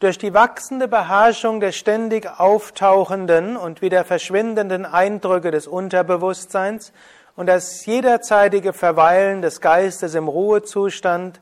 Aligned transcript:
durch 0.00 0.18
die 0.18 0.34
wachsende 0.34 0.88
Beherrschung 0.88 1.60
der 1.60 1.70
ständig 1.70 2.26
auftauchenden 2.26 3.56
und 3.56 3.82
wieder 3.82 4.04
verschwindenden 4.04 4.84
Eindrücke 4.84 5.52
des 5.52 5.68
Unterbewusstseins 5.68 6.92
und 7.36 7.46
das 7.46 7.86
jederzeitige 7.86 8.72
Verweilen 8.72 9.42
des 9.42 9.60
Geistes 9.60 10.14
im 10.14 10.26
Ruhezustand 10.26 11.40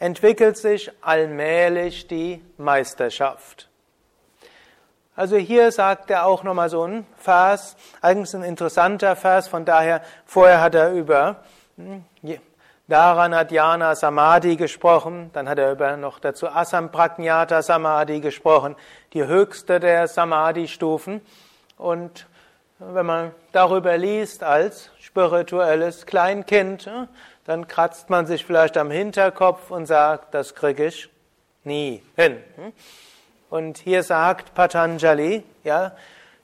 entwickelt 0.00 0.58
sich 0.58 0.90
allmählich 1.02 2.08
die 2.08 2.44
Meisterschaft. 2.56 3.68
Also 5.14 5.36
hier 5.36 5.70
sagt 5.70 6.10
er 6.10 6.26
auch 6.26 6.42
nochmal 6.42 6.68
so 6.68 6.82
ein 6.82 7.06
Vers, 7.16 7.76
eigentlich 8.00 8.34
ein 8.34 8.42
interessanter 8.42 9.14
Vers, 9.14 9.46
von 9.46 9.64
daher, 9.64 10.02
vorher 10.26 10.60
hat 10.60 10.74
er 10.74 10.92
über 10.92 11.44
hm, 11.76 12.04
Dharanadhyana 12.86 13.94
Samadhi 13.94 14.56
gesprochen, 14.56 15.30
dann 15.32 15.48
hat 15.48 15.58
er 15.58 15.72
über 15.72 15.96
noch 15.96 16.18
dazu 16.18 16.48
Asampragnata 16.48 17.62
Samadhi 17.62 18.20
gesprochen, 18.20 18.76
die 19.14 19.24
höchste 19.24 19.80
der 19.80 20.06
Samadhi-Stufen. 20.06 21.22
Und 21.78 22.26
wenn 22.78 23.06
man 23.06 23.30
darüber 23.52 23.96
liest 23.96 24.42
als 24.44 24.90
spirituelles 25.00 26.04
Kleinkind, 26.04 26.86
hm, 26.86 27.08
dann 27.46 27.68
kratzt 27.68 28.10
man 28.10 28.26
sich 28.26 28.44
vielleicht 28.44 28.76
am 28.76 28.90
Hinterkopf 28.90 29.70
und 29.70 29.86
sagt, 29.86 30.34
das 30.34 30.54
kriege 30.54 30.86
ich 30.86 31.08
nie 31.62 32.02
hin. 32.16 32.38
Hm. 32.56 32.72
Und 33.50 33.78
hier 33.78 34.02
sagt 34.02 34.54
Patanjali, 34.54 35.44
ja, 35.62 35.92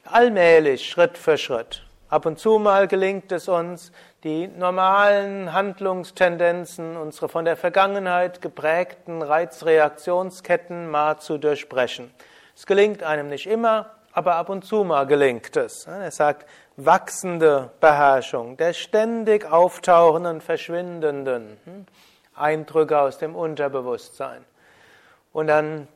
allmählich, 0.04 0.88
Schritt 0.88 1.18
für 1.18 1.36
Schritt. 1.36 1.82
Ab 2.10 2.26
und 2.26 2.40
zu 2.40 2.58
mal 2.58 2.88
gelingt 2.88 3.30
es 3.30 3.46
uns, 3.46 3.92
die 4.24 4.48
normalen 4.48 5.52
Handlungstendenzen, 5.52 6.96
unsere 6.96 7.28
von 7.28 7.44
der 7.44 7.56
Vergangenheit 7.56 8.42
geprägten 8.42 9.22
Reizreaktionsketten 9.22 10.90
mal 10.90 11.18
zu 11.18 11.38
durchbrechen. 11.38 12.12
Es 12.56 12.66
gelingt 12.66 13.04
einem 13.04 13.28
nicht 13.28 13.46
immer, 13.46 13.92
aber 14.12 14.34
ab 14.34 14.48
und 14.48 14.64
zu 14.64 14.82
mal 14.82 15.06
gelingt 15.06 15.56
es. 15.56 15.86
Er 15.86 16.10
sagt, 16.10 16.48
wachsende 16.76 17.70
Beherrschung 17.78 18.56
der 18.56 18.72
ständig 18.72 19.44
auftauchenden, 19.48 20.40
verschwindenden 20.40 21.58
hm, 21.64 21.86
Eindrücke 22.34 22.98
aus 22.98 23.18
dem 23.18 23.36
Unterbewusstsein. 23.36 24.44
Und 25.32 25.46
dann 25.46 25.86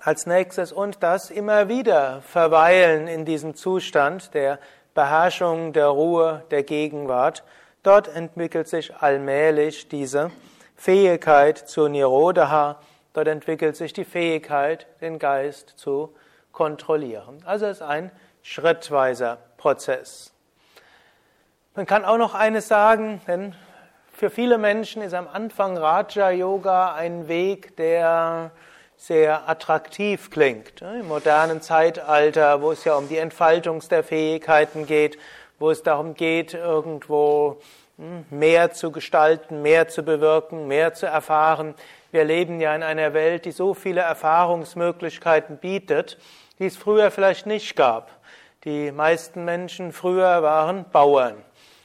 als 0.00 0.26
nächstes 0.26 0.72
und 0.72 1.04
das 1.04 1.30
immer 1.30 1.68
wieder 1.68 2.20
verweilen 2.22 3.06
in 3.06 3.24
diesem 3.24 3.54
Zustand 3.54 4.34
der 4.34 4.58
Beherrschung, 4.96 5.72
der 5.72 5.86
Ruhe, 5.86 6.42
der 6.50 6.64
Gegenwart. 6.64 7.44
Dort 7.84 8.08
entwickelt 8.08 8.66
sich 8.66 8.96
allmählich 8.96 9.88
diese 9.88 10.32
Fähigkeit 10.74 11.58
zu 11.58 11.86
Nirodha. 11.86 12.80
Dort 13.12 13.28
entwickelt 13.28 13.76
sich 13.76 13.92
die 13.92 14.04
Fähigkeit, 14.04 14.88
den 15.00 15.20
Geist 15.20 15.74
zu 15.76 16.12
kontrollieren. 16.50 17.38
Also 17.44 17.66
es 17.66 17.76
ist 17.78 17.82
ein 17.82 18.10
schrittweiser 18.42 19.38
Prozess. 19.56 20.32
Man 21.74 21.86
kann 21.86 22.04
auch 22.04 22.18
noch 22.18 22.34
eines 22.34 22.66
sagen, 22.66 23.20
denn 23.26 23.54
für 24.12 24.30
viele 24.30 24.56
Menschen 24.56 25.02
ist 25.02 25.12
am 25.12 25.28
Anfang 25.28 25.76
Raja 25.76 26.30
Yoga 26.30 26.94
ein 26.94 27.28
Weg, 27.28 27.76
der 27.76 28.50
sehr 28.96 29.48
attraktiv 29.48 30.30
klingt. 30.30 30.80
Im 30.82 31.08
modernen 31.08 31.60
Zeitalter, 31.60 32.62
wo 32.62 32.72
es 32.72 32.84
ja 32.84 32.96
um 32.96 33.08
die 33.08 33.18
Entfaltung 33.18 33.82
der 33.90 34.02
Fähigkeiten 34.02 34.86
geht, 34.86 35.18
wo 35.58 35.70
es 35.70 35.82
darum 35.82 36.14
geht, 36.14 36.54
irgendwo 36.54 37.60
hm, 37.98 38.24
mehr 38.30 38.72
zu 38.72 38.90
gestalten, 38.90 39.62
mehr 39.62 39.88
zu 39.88 40.02
bewirken, 40.02 40.66
mehr 40.66 40.94
zu 40.94 41.06
erfahren. 41.06 41.74
Wir 42.10 42.24
leben 42.24 42.60
ja 42.60 42.74
in 42.74 42.82
einer 42.82 43.14
Welt, 43.14 43.44
die 43.44 43.52
so 43.52 43.74
viele 43.74 44.00
Erfahrungsmöglichkeiten 44.00 45.58
bietet, 45.58 46.18
die 46.58 46.66
es 46.66 46.76
früher 46.76 47.10
vielleicht 47.10 47.46
nicht 47.46 47.76
gab. 47.76 48.10
Die 48.64 48.90
meisten 48.90 49.44
Menschen 49.44 49.92
früher 49.92 50.42
waren 50.42 50.86
Bauern. 50.90 51.36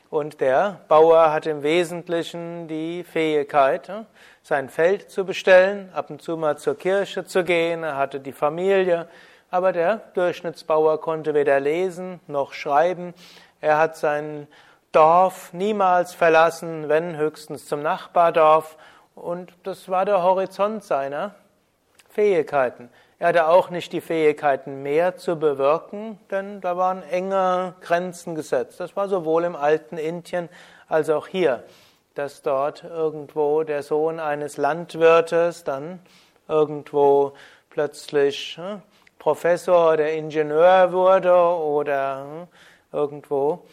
Und 0.10 0.42
der 0.42 0.82
Bauer 0.90 1.32
hat 1.32 1.46
im 1.46 1.64
Wesentlichen 1.64 2.68
die 2.68 3.04
Fähigkeit, 3.04 3.90
sein 4.44 4.70
Feld 4.70 5.10
zu 5.10 5.26
bestellen, 5.26 5.90
ab 5.94 6.10
und 6.10 6.22
zu 6.22 6.38
mal 6.38 6.58
zur 6.58 6.78
Kirche 6.78 7.26
zu 7.26 7.44
gehen, 7.44 7.84
er 7.84 7.98
hatte 7.98 8.20
die 8.20 8.32
Familie, 8.32 9.08
aber 9.50 9.72
der 9.72 9.98
Durchschnittsbauer 10.14 11.02
konnte 11.02 11.34
weder 11.34 11.60
lesen 11.60 12.20
noch 12.28 12.54
schreiben. 12.54 13.14
Er 13.60 13.78
hat 13.78 13.98
sein 13.98 14.48
Dorf 14.92 15.54
niemals 15.54 16.14
verlassen, 16.14 16.90
wenn 16.90 17.18
höchstens 17.18 17.66
zum 17.66 17.82
Nachbardorf. 17.82 18.78
Und 19.14 19.54
das 19.64 19.90
war 19.90 20.06
der 20.06 20.24
Horizont 20.24 20.84
seiner 20.84 21.36
Fähigkeiten. 22.10 22.90
Er 23.20 23.28
hatte 23.28 23.48
auch 23.48 23.70
nicht 23.70 23.94
die 23.94 24.02
Fähigkeiten, 24.02 24.82
mehr 24.82 25.16
zu 25.16 25.38
bewirken, 25.38 26.18
denn 26.32 26.60
da 26.60 26.76
waren 26.76 27.04
enge 27.04 27.76
Grenzen 27.82 28.36
gesetzt. 28.36 28.80
Das 28.80 28.96
war 28.96 29.08
sowohl 29.08 29.44
im 29.44 29.56
alten 29.56 29.98
Indien 29.98 30.50
als 30.88 31.10
auch 31.10 31.28
hier, 31.28 31.64
dass 32.16 32.42
dort 32.42 32.84
irgendwo 32.84 33.64
der 33.64 33.84
Sohn 33.84 34.20
eines 34.20 34.58
Landwirtes 34.58 35.64
dann 35.64 36.00
irgendwo 36.48 37.34
plötzlich 37.70 38.58
hm, 38.58 38.82
Professor 39.20 39.94
oder 39.94 40.12
Ingenieur 40.12 40.92
wurde 40.92 41.34
oder 41.34 42.24
hm, 42.24 42.48
irgendwo 42.92 43.64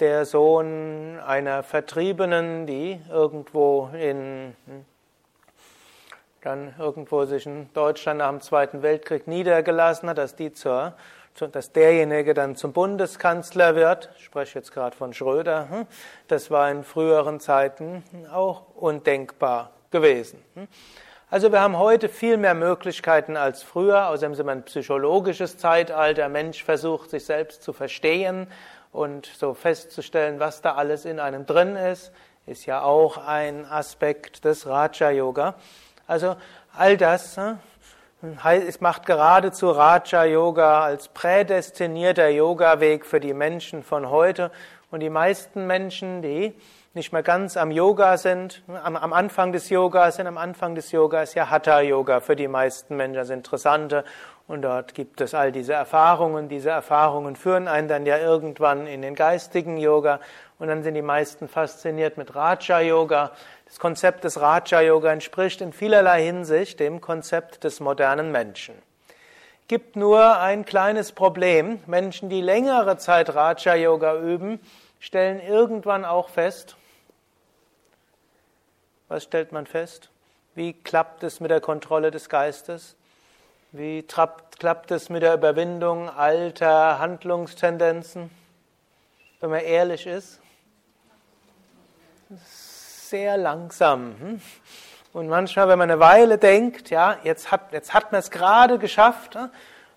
der 0.00 0.26
Sohn 0.26 1.18
einer 1.26 1.62
Vertriebenen, 1.62 2.66
die 2.66 3.00
irgendwo 3.10 3.88
in 3.94 4.54
hm, 4.66 4.84
dann 6.46 6.74
irgendwo 6.78 7.24
sich 7.24 7.44
in 7.44 7.68
Deutschland 7.72 8.18
nach 8.18 8.30
dem 8.30 8.40
Zweiten 8.40 8.82
Weltkrieg 8.82 9.26
niedergelassen 9.26 10.08
hat, 10.08 10.18
dass 10.18 10.36
die 10.36 10.52
zur, 10.52 10.94
dass 11.40 11.72
derjenige 11.72 12.34
dann 12.34 12.56
zum 12.56 12.72
Bundeskanzler 12.72 13.74
wird. 13.74 14.10
Ich 14.18 14.24
spreche 14.24 14.58
jetzt 14.58 14.72
gerade 14.72 14.96
von 14.96 15.12
Schröder. 15.12 15.68
Hm? 15.70 15.86
Das 16.28 16.50
war 16.50 16.70
in 16.70 16.84
früheren 16.84 17.40
Zeiten 17.40 18.02
auch 18.32 18.62
undenkbar 18.74 19.72
gewesen. 19.90 20.42
Hm? 20.54 20.68
Also 21.28 21.50
wir 21.52 21.60
haben 21.60 21.76
heute 21.76 22.08
viel 22.08 22.36
mehr 22.36 22.54
Möglichkeiten 22.54 23.36
als 23.36 23.62
früher. 23.62 24.08
Außerdem 24.08 24.34
sind 24.34 24.46
wir 24.46 24.52
ein 24.52 24.64
psychologisches 24.64 25.58
Zeitalter. 25.58 26.28
Mensch 26.28 26.64
versucht 26.64 27.10
sich 27.10 27.24
selbst 27.24 27.62
zu 27.62 27.72
verstehen 27.72 28.46
und 28.92 29.26
so 29.26 29.52
festzustellen, 29.52 30.40
was 30.40 30.62
da 30.62 30.74
alles 30.74 31.04
in 31.04 31.20
einem 31.20 31.44
drin 31.44 31.76
ist, 31.76 32.12
ist 32.46 32.64
ja 32.66 32.82
auch 32.82 33.18
ein 33.18 33.66
Aspekt 33.66 34.44
des 34.44 34.66
Raja 34.66 35.10
Yoga. 35.10 35.56
Also 36.06 36.36
all 36.72 36.96
das 36.96 37.36
ne, 37.36 37.58
es 38.44 38.80
macht 38.80 39.06
geradezu 39.06 39.70
Raja 39.70 40.24
Yoga 40.24 40.84
als 40.84 41.08
prädestinierter 41.08 42.28
Yoga-Weg 42.28 43.04
für 43.06 43.20
die 43.20 43.34
Menschen 43.34 43.82
von 43.82 44.10
heute. 44.10 44.50
Und 44.90 45.00
die 45.00 45.10
meisten 45.10 45.66
Menschen, 45.66 46.22
die 46.22 46.54
nicht 46.94 47.12
mehr 47.12 47.22
ganz 47.22 47.56
am 47.56 47.70
Yoga 47.70 48.16
sind, 48.16 48.62
am, 48.82 48.96
am 48.96 49.12
Anfang 49.12 49.52
des 49.52 49.68
Yogas 49.68 50.16
sind, 50.16 50.26
am 50.26 50.38
Anfang 50.38 50.74
des 50.74 50.92
Yogas 50.92 51.34
ja 51.34 51.50
Hatha 51.50 51.80
Yoga 51.80 52.20
für 52.20 52.36
die 52.36 52.48
meisten 52.48 52.96
Menschen 52.96 53.16
das 53.16 53.30
Interessante. 53.30 54.04
Und 54.48 54.62
dort 54.62 54.94
gibt 54.94 55.20
es 55.20 55.34
all 55.34 55.52
diese 55.52 55.74
Erfahrungen. 55.74 56.48
Diese 56.48 56.70
Erfahrungen 56.70 57.36
führen 57.36 57.68
einen 57.68 57.88
dann 57.88 58.06
ja 58.06 58.16
irgendwann 58.16 58.86
in 58.86 59.02
den 59.02 59.14
geistigen 59.14 59.76
Yoga. 59.76 60.20
Und 60.58 60.68
dann 60.68 60.82
sind 60.82 60.94
die 60.94 61.02
meisten 61.02 61.48
fasziniert 61.48 62.16
mit 62.16 62.34
Raja 62.34 62.80
Yoga. 62.80 63.32
Das 63.76 63.80
Konzept 63.82 64.24
des 64.24 64.40
Raja 64.40 64.80
Yoga 64.80 65.12
entspricht 65.12 65.60
in 65.60 65.70
vielerlei 65.70 66.24
Hinsicht 66.24 66.80
dem 66.80 67.02
Konzept 67.02 67.62
des 67.62 67.78
modernen 67.78 68.32
Menschen. 68.32 68.74
Gibt 69.68 69.96
nur 69.96 70.38
ein 70.38 70.64
kleines 70.64 71.12
Problem. 71.12 71.80
Menschen, 71.84 72.30
die 72.30 72.40
längere 72.40 72.96
Zeit 72.96 73.34
Raja 73.34 73.74
Yoga 73.74 74.18
üben, 74.18 74.60
stellen 74.98 75.40
irgendwann 75.40 76.06
auch 76.06 76.30
fest, 76.30 76.74
was 79.08 79.24
stellt 79.24 79.52
man 79.52 79.66
fest? 79.66 80.08
Wie 80.54 80.72
klappt 80.72 81.22
es 81.22 81.40
mit 81.40 81.50
der 81.50 81.60
Kontrolle 81.60 82.10
des 82.10 82.30
Geistes? 82.30 82.96
Wie 83.72 84.02
klappt 84.02 84.90
es 84.90 85.10
mit 85.10 85.22
der 85.22 85.34
Überwindung 85.34 86.08
alter 86.08 86.98
Handlungstendenzen? 86.98 88.30
Wenn 89.40 89.50
man 89.50 89.60
ehrlich 89.60 90.06
ist, 90.06 90.40
sehr 93.10 93.36
langsam. 93.36 94.14
Hm? 94.18 94.40
Und 95.12 95.28
manchmal, 95.28 95.68
wenn 95.68 95.78
man 95.78 95.90
eine 95.90 96.00
Weile 96.00 96.38
denkt, 96.38 96.90
ja, 96.90 97.16
jetzt 97.22 97.50
hat, 97.50 97.72
jetzt 97.72 97.94
hat 97.94 98.12
man 98.12 98.18
es 98.18 98.30
gerade 98.30 98.78
geschafft, 98.78 99.34
hm? 99.34 99.50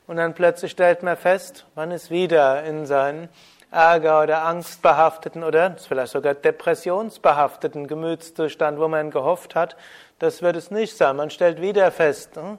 und 0.08 0.18
dann 0.18 0.34
plötzlich 0.34 0.72
stellt 0.72 1.04
man 1.04 1.18
fest, 1.18 1.66
man 1.76 1.92
ist 1.92 2.10
wieder 2.10 2.64
in 2.64 2.86
seinen 2.86 3.30
Ärger 3.72 4.24
oder 4.24 4.44
Angstbehafteten 4.46 5.44
oder 5.44 5.76
vielleicht 5.78 6.14
sogar 6.14 6.34
depressionsbehafteten 6.34 7.88
Gemütszustand, 7.88 8.80
wo 8.80 8.88
man 8.88 9.12
gehofft 9.12 9.54
hat, 9.56 9.76
das 10.18 10.42
wird 10.42 10.56
es 10.56 10.72
nicht 10.72 10.98
sein. 10.98 11.16
Man 11.16 11.30
stellt 11.30 11.62
wieder 11.62 11.92
fest, 11.92 12.36
hm, 12.36 12.58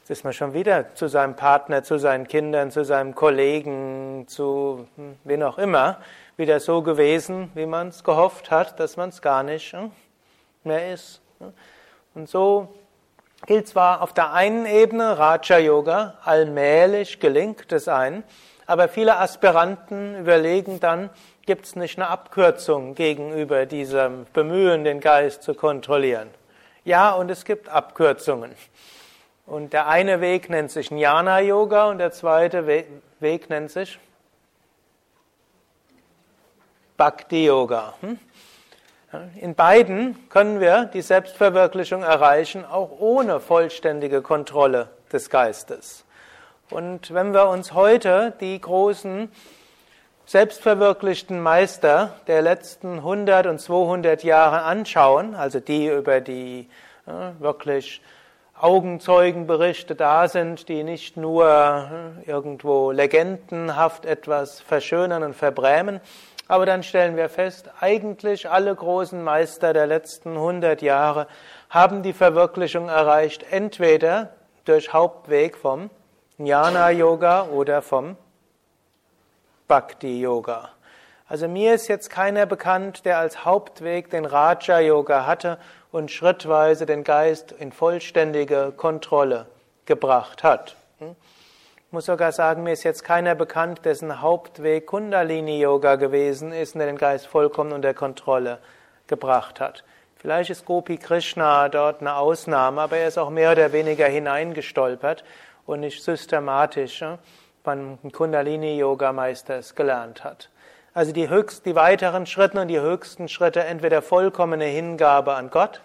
jetzt 0.00 0.10
ist 0.10 0.24
man 0.24 0.32
schon 0.32 0.54
wieder 0.54 0.94
zu 0.94 1.06
seinem 1.06 1.36
Partner, 1.36 1.84
zu 1.84 1.98
seinen 1.98 2.26
Kindern, 2.26 2.72
zu 2.72 2.84
seinem 2.84 3.14
Kollegen, 3.14 4.24
zu 4.26 4.88
wen 5.24 5.42
auch 5.44 5.58
immer, 5.58 5.98
wieder 6.40 6.58
so 6.58 6.82
gewesen, 6.82 7.52
wie 7.54 7.66
man 7.66 7.88
es 7.88 8.02
gehofft 8.02 8.50
hat, 8.50 8.80
dass 8.80 8.96
man 8.96 9.10
es 9.10 9.22
gar 9.22 9.44
nicht 9.44 9.72
hm, 9.72 9.92
mehr 10.64 10.92
ist. 10.92 11.20
Und 12.14 12.28
so 12.28 12.74
gilt 13.46 13.68
zwar 13.68 14.02
auf 14.02 14.12
der 14.12 14.32
einen 14.32 14.66
Ebene 14.66 15.18
Raja 15.18 15.58
Yoga, 15.58 16.14
allmählich 16.24 17.20
gelingt 17.20 17.70
es 17.70 17.86
ein, 17.86 18.24
aber 18.66 18.88
viele 18.88 19.18
Aspiranten 19.18 20.18
überlegen 20.18 20.80
dann, 20.80 21.10
gibt 21.44 21.66
es 21.66 21.76
nicht 21.76 21.98
eine 21.98 22.08
Abkürzung 22.08 22.94
gegenüber 22.94 23.66
diesem 23.66 24.26
Bemühen, 24.32 24.84
den 24.84 25.00
Geist 25.00 25.42
zu 25.42 25.54
kontrollieren? 25.54 26.30
Ja, 26.84 27.12
und 27.12 27.30
es 27.30 27.44
gibt 27.44 27.68
Abkürzungen. 27.68 28.54
Und 29.44 29.72
der 29.72 29.88
eine 29.88 30.20
Weg 30.20 30.48
nennt 30.48 30.70
sich 30.70 30.90
Jnana 30.90 31.40
Yoga 31.40 31.90
und 31.90 31.98
der 31.98 32.12
zweite 32.12 32.66
Weg 32.66 33.50
nennt 33.50 33.70
sich 33.70 33.98
Bhakti 37.00 37.46
Yoga. 37.46 37.94
Hm? 38.02 38.18
In 39.36 39.54
beiden 39.54 40.28
können 40.28 40.60
wir 40.60 40.84
die 40.84 41.00
Selbstverwirklichung 41.00 42.02
erreichen, 42.02 42.66
auch 42.66 42.90
ohne 42.90 43.40
vollständige 43.40 44.20
Kontrolle 44.20 44.90
des 45.10 45.30
Geistes. 45.30 46.04
Und 46.68 47.14
wenn 47.14 47.32
wir 47.32 47.48
uns 47.48 47.72
heute 47.72 48.34
die 48.42 48.60
großen 48.60 49.32
selbstverwirklichten 50.26 51.40
Meister 51.40 52.16
der 52.26 52.42
letzten 52.42 52.96
100 52.98 53.46
und 53.46 53.62
200 53.62 54.22
Jahre 54.22 54.64
anschauen, 54.64 55.34
also 55.34 55.58
die 55.58 55.86
über 55.86 56.20
die 56.20 56.68
wirklich 57.38 58.02
Augenzeugenberichte 58.60 59.94
da 59.94 60.28
sind, 60.28 60.68
die 60.68 60.84
nicht 60.84 61.16
nur 61.16 62.12
irgendwo 62.26 62.90
legendenhaft 62.90 64.04
etwas 64.04 64.60
verschönern 64.60 65.22
und 65.22 65.34
verbrämen, 65.34 66.02
aber 66.50 66.66
dann 66.66 66.82
stellen 66.82 67.16
wir 67.16 67.28
fest, 67.28 67.70
eigentlich 67.78 68.50
alle 68.50 68.74
großen 68.74 69.22
Meister 69.22 69.72
der 69.72 69.86
letzten 69.86 70.30
100 70.30 70.82
Jahre 70.82 71.28
haben 71.68 72.02
die 72.02 72.12
Verwirklichung 72.12 72.88
erreicht, 72.88 73.44
entweder 73.52 74.30
durch 74.64 74.92
Hauptweg 74.92 75.56
vom 75.56 75.90
Jnana 76.38 76.90
Yoga 76.90 77.44
oder 77.44 77.82
vom 77.82 78.16
Bhakti 79.68 80.20
Yoga. 80.20 80.70
Also 81.28 81.46
mir 81.46 81.72
ist 81.72 81.86
jetzt 81.86 82.10
keiner 82.10 82.46
bekannt, 82.46 83.04
der 83.04 83.18
als 83.18 83.44
Hauptweg 83.44 84.10
den 84.10 84.24
Raja 84.24 84.80
Yoga 84.80 85.26
hatte 85.26 85.56
und 85.92 86.10
schrittweise 86.10 86.84
den 86.84 87.04
Geist 87.04 87.52
in 87.52 87.70
vollständige 87.70 88.72
Kontrolle 88.76 89.46
gebracht 89.84 90.42
hat. 90.42 90.74
Ich 91.90 91.92
muss 91.92 92.06
sogar 92.06 92.30
sagen, 92.30 92.62
mir 92.62 92.74
ist 92.74 92.84
jetzt 92.84 93.02
keiner 93.02 93.34
bekannt, 93.34 93.84
dessen 93.84 94.20
Hauptweg 94.20 94.86
Kundalini 94.86 95.58
Yoga 95.58 95.96
gewesen 95.96 96.52
ist 96.52 96.76
und 96.76 96.78
der 96.78 96.86
den 96.86 96.96
Geist 96.96 97.26
vollkommen 97.26 97.72
unter 97.72 97.94
Kontrolle 97.94 98.60
gebracht 99.08 99.58
hat. 99.58 99.82
Vielleicht 100.14 100.50
ist 100.50 100.66
Gopi 100.66 100.98
Krishna 100.98 101.68
dort 101.68 102.00
eine 102.00 102.14
Ausnahme, 102.14 102.82
aber 102.82 102.98
er 102.98 103.08
ist 103.08 103.18
auch 103.18 103.28
mehr 103.28 103.50
oder 103.50 103.72
weniger 103.72 104.06
hineingestolpert 104.06 105.24
und 105.66 105.80
nicht 105.80 106.00
systematisch 106.04 107.04
beim 107.64 107.98
Kundalini-Yoga-Meister 108.12 109.56
es 109.56 109.74
gelernt 109.74 110.22
hat. 110.22 110.48
Also 110.94 111.10
die, 111.10 111.28
höchst, 111.28 111.66
die 111.66 111.74
weiteren 111.74 112.24
Schritte 112.24 112.60
und 112.60 112.68
die 112.68 112.78
höchsten 112.78 113.26
Schritte 113.26 113.64
entweder 113.64 114.00
vollkommene 114.00 114.66
Hingabe 114.66 115.34
an 115.34 115.50
Gott 115.50 115.80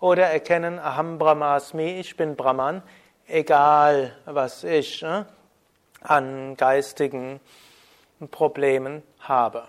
oder 0.00 0.24
erkennen 0.24 0.80
Aham 0.80 1.16
Brahmasmi, 1.18 2.00
ich 2.00 2.16
bin 2.16 2.34
Brahman, 2.34 2.82
egal 3.28 4.16
was 4.24 4.64
ich 4.64 5.06
an 6.04 6.56
geistigen 6.56 7.40
Problemen 8.30 9.02
habe. 9.20 9.64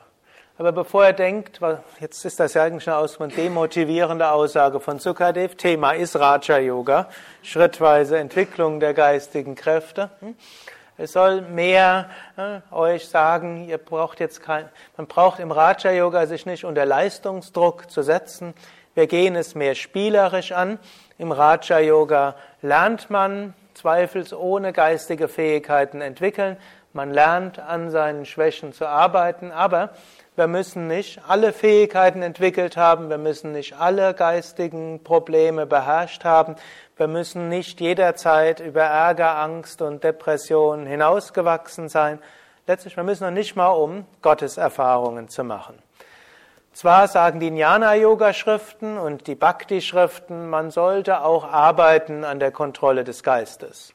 Aber 0.58 0.72
bevor 0.72 1.06
er 1.06 1.14
denkt, 1.14 1.60
jetzt 2.00 2.24
ist 2.24 2.40
das 2.40 2.54
ja 2.54 2.64
eigentlich 2.64 2.90
eine 2.90 3.28
demotivierende 3.28 4.32
Aussage 4.32 4.80
von 4.80 5.00
Sukadev, 5.00 5.56
Thema 5.56 5.92
ist 5.92 6.16
Raja 6.16 6.60
Yoga, 6.60 7.10
schrittweise 7.44 8.18
Entwicklung 8.20 8.80
der 8.80 8.94
geistigen 8.94 9.56
Kräfte. 9.56 10.12
Hm? 10.22 10.36
Es 10.98 11.12
soll 11.12 11.42
mehr 11.42 12.10
äh, 12.38 12.62
euch 12.74 13.10
sagen, 13.10 13.68
ihr 13.68 13.78
braucht 13.78 14.22
jetzt 14.22 14.42
kein, 14.42 14.70
man 14.96 15.08
braucht 15.08 15.40
im 15.40 15.52
Raja 15.52 15.92
Yoga 15.92 16.26
sich 16.26 16.46
nicht 16.46 16.64
unter 16.64 16.86
Leistungsdruck 16.86 17.92
zu 17.92 18.02
setzen. 18.02 18.54
Wir 18.94 19.08
gehen 19.08 19.36
es 19.36 19.56
mehr 19.56 19.76
spielerisch 19.76 20.54
an. 20.54 20.80
Im 21.18 21.34
Raja 21.34 21.80
Yoga 21.80 22.36
lernt 22.62 23.10
man 23.10 23.54
zweifelsohne 23.76 24.74
geistige 24.74 25.28
Fähigkeiten 25.28 26.02
entwickeln. 26.02 26.58
Man 26.94 27.12
lernt 27.12 27.60
an 27.60 27.92
seinen 27.92 28.26
Schwächen 28.26 28.74
zu 28.74 28.88
arbeiten, 28.88 29.52
aber 29.52 29.92
wir 30.36 30.48
müssen 30.48 30.88
nicht 30.88 31.22
alle 31.28 31.54
Fähigkeiten 31.54 32.22
entwickelt 32.22 32.76
haben, 32.78 33.10
wir 33.10 33.18
müssen 33.18 33.52
nicht 33.52 33.80
alle 33.80 34.14
geistigen 34.14 35.04
Probleme 35.04 35.66
beherrscht 35.66 36.26
haben, 36.26 36.56
wir 36.98 37.08
müssen 37.08 37.50
nicht 37.50 37.80
jederzeit 37.80 38.60
über 38.60 38.82
Ärger, 38.82 39.38
Angst 39.38 39.82
und 39.82 40.04
Depression 40.04 40.86
hinausgewachsen 40.86 41.90
sein. 41.90 42.20
Letztlich, 42.68 42.96
wir 42.98 43.04
müssen 43.04 43.26
noch 43.26 43.32
nicht 43.32 43.56
mal 43.56 43.70
um 43.70 44.06
Gotteserfahrungen 44.22 45.30
zu 45.30 45.44
machen. 45.44 45.85
Zwar 46.76 47.08
sagen 47.08 47.40
die 47.40 47.48
Jnana-Yoga-Schriften 47.48 48.98
und 48.98 49.28
die 49.28 49.36
Bhakti-Schriften, 49.36 50.50
man 50.50 50.72
sollte 50.72 51.24
auch 51.24 51.46
arbeiten 51.46 52.26
an 52.26 52.42
der 52.42 52.52
Kontrolle 52.52 53.06
des 53.06 53.24
Geistes. 53.24 53.94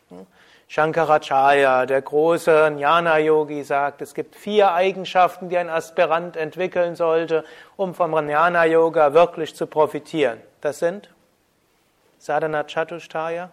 Shankaracharya, 0.67 1.85
der 1.85 2.01
große 2.01 2.69
Jnana-Yogi, 2.69 3.65
sagt, 3.65 4.01
es 4.01 4.15
gibt 4.15 4.35
vier 4.35 4.73
Eigenschaften, 4.73 5.51
die 5.51 5.59
ein 5.59 5.69
Aspirant 5.69 6.39
entwickeln 6.39 6.97
sollte, 6.97 7.45
um 7.77 7.95
vom 7.95 8.15
Jnana-Yoga 8.15 9.13
wirklich 9.13 9.55
zu 9.55 9.67
profitieren. 9.67 10.41
Das 10.63 10.79
sind 10.79 11.11
Sadhana 12.19 12.65
Chatushtaya, 12.65 13.51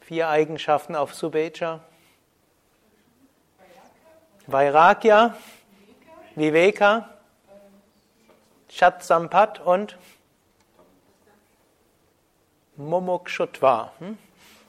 vier 0.00 0.30
Eigenschaften 0.30 0.96
auf 0.96 1.12
Subecha, 1.12 1.80
Vairagya, 4.46 5.34
Viveka, 6.36 7.08
Shat 8.70 9.10
und 9.64 9.96
Mumukshutva. 12.76 13.92
Hm? 13.98 14.18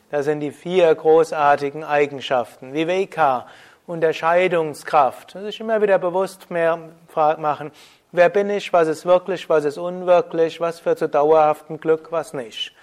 Das 0.09 0.23
sind 0.23 0.39
die 0.39 0.51
vier 0.51 0.95
großartigen 0.95 1.83
Eigenschaften. 1.83 2.73
Viveka, 2.73 3.47
Unterscheidungskraft. 3.85 5.31
Sich 5.31 5.59
immer 5.59 5.81
wieder 5.81 5.99
bewusst 5.99 6.49
mehr 6.49 6.79
machen, 7.13 7.71
wer 8.13 8.29
bin 8.29 8.49
ich, 8.49 8.71
was 8.71 8.87
ist 8.87 9.05
wirklich, 9.05 9.49
was 9.49 9.65
ist 9.65 9.77
unwirklich, 9.77 10.61
was 10.61 10.79
führt 10.79 10.99
zu 10.99 11.09
dauerhaftem 11.09 11.81
Glück, 11.81 12.13
was 12.13 12.31
nicht. 12.33 12.73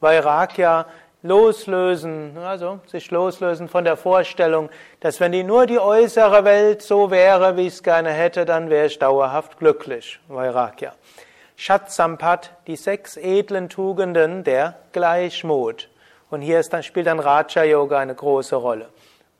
Vairagya, 0.00 0.84
loslösen, 1.24 2.36
also 2.36 2.80
sich 2.86 3.10
loslösen 3.10 3.68
von 3.68 3.84
der 3.84 3.96
Vorstellung, 3.96 4.68
dass 5.00 5.20
wenn 5.20 5.32
die 5.32 5.42
nur 5.42 5.64
die 5.66 5.78
äußere 5.78 6.44
Welt 6.44 6.82
so 6.82 7.10
wäre, 7.10 7.56
wie 7.56 7.66
ich 7.66 7.74
es 7.74 7.82
gerne 7.82 8.10
hätte, 8.10 8.44
dann 8.44 8.68
wäre 8.68 8.86
ich 8.86 8.98
dauerhaft 8.98 9.58
glücklich. 9.58 10.20
Vairagya. 10.28 10.92
Shatsampat, 11.56 12.50
die 12.66 12.76
sechs 12.76 13.16
edlen 13.16 13.70
Tugenden 13.70 14.44
der 14.44 14.76
Gleichmut. 14.92 15.88
Und 16.30 16.42
hier 16.42 16.60
dann, 16.62 16.82
spielt 16.82 17.06
dann 17.06 17.20
Raja 17.20 17.64
Yoga 17.64 17.98
eine 17.98 18.14
große 18.14 18.56
Rolle. 18.56 18.90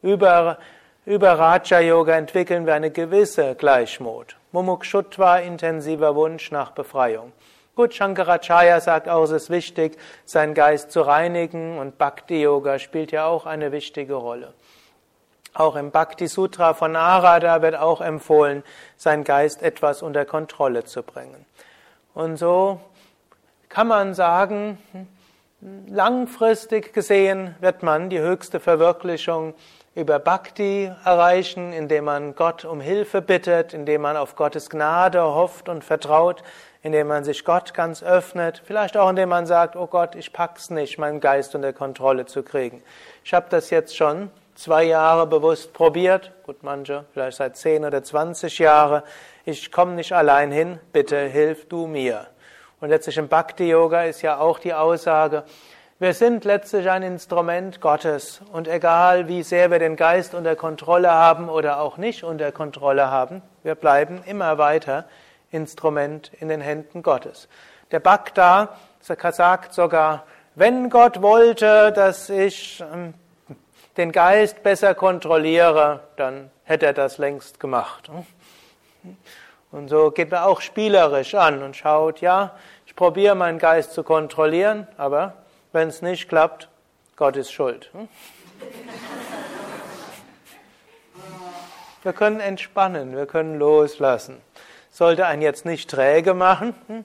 Über, 0.00 0.58
über 1.04 1.38
Raja 1.38 1.80
Yoga 1.80 2.16
entwickeln 2.16 2.64
wir 2.64 2.74
eine 2.74 2.92
gewisse 2.92 3.56
Gleichmut. 3.56 4.36
Mumukshutva, 4.52 5.38
intensiver 5.38 6.14
Wunsch 6.14 6.50
nach 6.50 6.70
Befreiung. 6.70 7.32
Gut, 7.76 7.92
Shankaracharya 7.92 8.80
sagt 8.80 9.08
auch, 9.08 9.24
es 9.24 9.32
ist 9.32 9.50
wichtig, 9.50 9.98
seinen 10.24 10.54
Geist 10.54 10.92
zu 10.92 11.00
reinigen 11.00 11.78
und 11.78 11.98
Bhakti 11.98 12.40
Yoga 12.40 12.78
spielt 12.78 13.10
ja 13.10 13.26
auch 13.26 13.46
eine 13.46 13.72
wichtige 13.72 14.14
Rolle. 14.14 14.54
Auch 15.54 15.74
im 15.74 15.90
Bhakti 15.90 16.28
Sutra 16.28 16.74
von 16.74 16.92
Narada 16.92 17.62
wird 17.62 17.74
auch 17.74 18.00
empfohlen, 18.00 18.62
seinen 18.96 19.24
Geist 19.24 19.60
etwas 19.60 20.02
unter 20.02 20.24
Kontrolle 20.24 20.84
zu 20.84 21.02
bringen. 21.02 21.46
Und 22.14 22.36
so 22.36 22.80
kann 23.68 23.88
man 23.88 24.14
sagen, 24.14 24.78
langfristig 25.88 26.92
gesehen 26.92 27.56
wird 27.60 27.82
man 27.82 28.08
die 28.08 28.20
höchste 28.20 28.60
Verwirklichung 28.60 29.52
über 29.96 30.18
Bhakti 30.20 30.92
erreichen, 31.04 31.72
indem 31.72 32.04
man 32.04 32.34
Gott 32.34 32.64
um 32.64 32.80
Hilfe 32.80 33.22
bittet, 33.22 33.74
indem 33.74 34.02
man 34.02 34.16
auf 34.16 34.36
Gottes 34.36 34.70
Gnade 34.70 35.22
hofft 35.22 35.68
und 35.68 35.84
vertraut, 35.84 36.42
indem 36.84 37.08
man 37.08 37.24
sich 37.24 37.44
Gott 37.46 37.72
ganz 37.72 38.02
öffnet, 38.02 38.62
vielleicht 38.62 38.96
auch 38.98 39.08
indem 39.08 39.30
man 39.30 39.46
sagt, 39.46 39.74
oh 39.74 39.86
Gott, 39.86 40.14
ich 40.14 40.34
pack's 40.34 40.68
nicht, 40.68 40.98
meinen 40.98 41.18
Geist 41.18 41.54
unter 41.54 41.72
Kontrolle 41.72 42.26
zu 42.26 42.42
kriegen. 42.42 42.82
Ich 43.24 43.32
habe 43.32 43.46
das 43.48 43.70
jetzt 43.70 43.96
schon 43.96 44.30
zwei 44.54 44.84
Jahre 44.84 45.26
bewusst 45.26 45.72
probiert, 45.72 46.30
gut 46.44 46.62
manche 46.62 47.06
vielleicht 47.14 47.38
seit 47.38 47.56
zehn 47.56 47.86
oder 47.86 48.04
zwanzig 48.04 48.58
Jahre. 48.58 49.02
Ich 49.46 49.72
komme 49.72 49.92
nicht 49.94 50.12
allein 50.12 50.52
hin, 50.52 50.78
bitte 50.92 51.18
hilf 51.18 51.68
du 51.68 51.86
mir. 51.86 52.26
Und 52.80 52.90
letztlich 52.90 53.16
im 53.16 53.28
Bhakti 53.28 53.70
Yoga 53.70 54.04
ist 54.04 54.20
ja 54.20 54.38
auch 54.38 54.58
die 54.58 54.74
Aussage, 54.74 55.44
wir 55.98 56.12
sind 56.12 56.44
letztlich 56.44 56.90
ein 56.90 57.02
Instrument 57.02 57.80
Gottes 57.80 58.42
und 58.52 58.68
egal 58.68 59.26
wie 59.26 59.42
sehr 59.42 59.70
wir 59.70 59.78
den 59.78 59.96
Geist 59.96 60.34
unter 60.34 60.54
Kontrolle 60.54 61.10
haben 61.10 61.48
oder 61.48 61.80
auch 61.80 61.96
nicht 61.96 62.24
unter 62.24 62.52
Kontrolle 62.52 63.10
haben, 63.10 63.40
wir 63.62 63.74
bleiben 63.74 64.22
immer 64.26 64.58
weiter 64.58 65.06
Instrument 65.54 66.32
in 66.40 66.48
den 66.48 66.60
Händen 66.60 67.02
Gottes. 67.02 67.48
Der 67.90 68.00
Bhakta 68.00 68.76
sagt 69.00 69.72
sogar, 69.72 70.26
wenn 70.56 70.90
Gott 70.90 71.22
wollte, 71.22 71.92
dass 71.92 72.28
ich 72.28 72.82
ähm, 72.92 73.14
den 73.96 74.12
Geist 74.12 74.62
besser 74.62 74.94
kontrolliere, 74.94 76.00
dann 76.16 76.50
hätte 76.64 76.86
er 76.86 76.92
das 76.92 77.18
längst 77.18 77.60
gemacht. 77.60 78.10
Und 79.70 79.88
so 79.88 80.10
geht 80.10 80.30
man 80.30 80.42
auch 80.42 80.60
spielerisch 80.60 81.34
an 81.34 81.62
und 81.62 81.76
schaut, 81.76 82.20
ja, 82.20 82.56
ich 82.86 82.96
probiere 82.96 83.34
meinen 83.34 83.58
Geist 83.58 83.92
zu 83.92 84.02
kontrollieren, 84.02 84.86
aber 84.96 85.34
wenn 85.72 85.88
es 85.88 86.02
nicht 86.02 86.28
klappt, 86.28 86.68
Gott 87.16 87.36
ist 87.36 87.52
schuld. 87.52 87.90
Wir 92.02 92.12
können 92.12 92.40
entspannen, 92.40 93.16
wir 93.16 93.26
können 93.26 93.58
loslassen 93.58 94.40
sollte 94.94 95.26
einen 95.26 95.42
jetzt 95.42 95.66
nicht 95.66 95.90
träge 95.90 96.34
machen, 96.34 96.72
hm? 96.86 97.04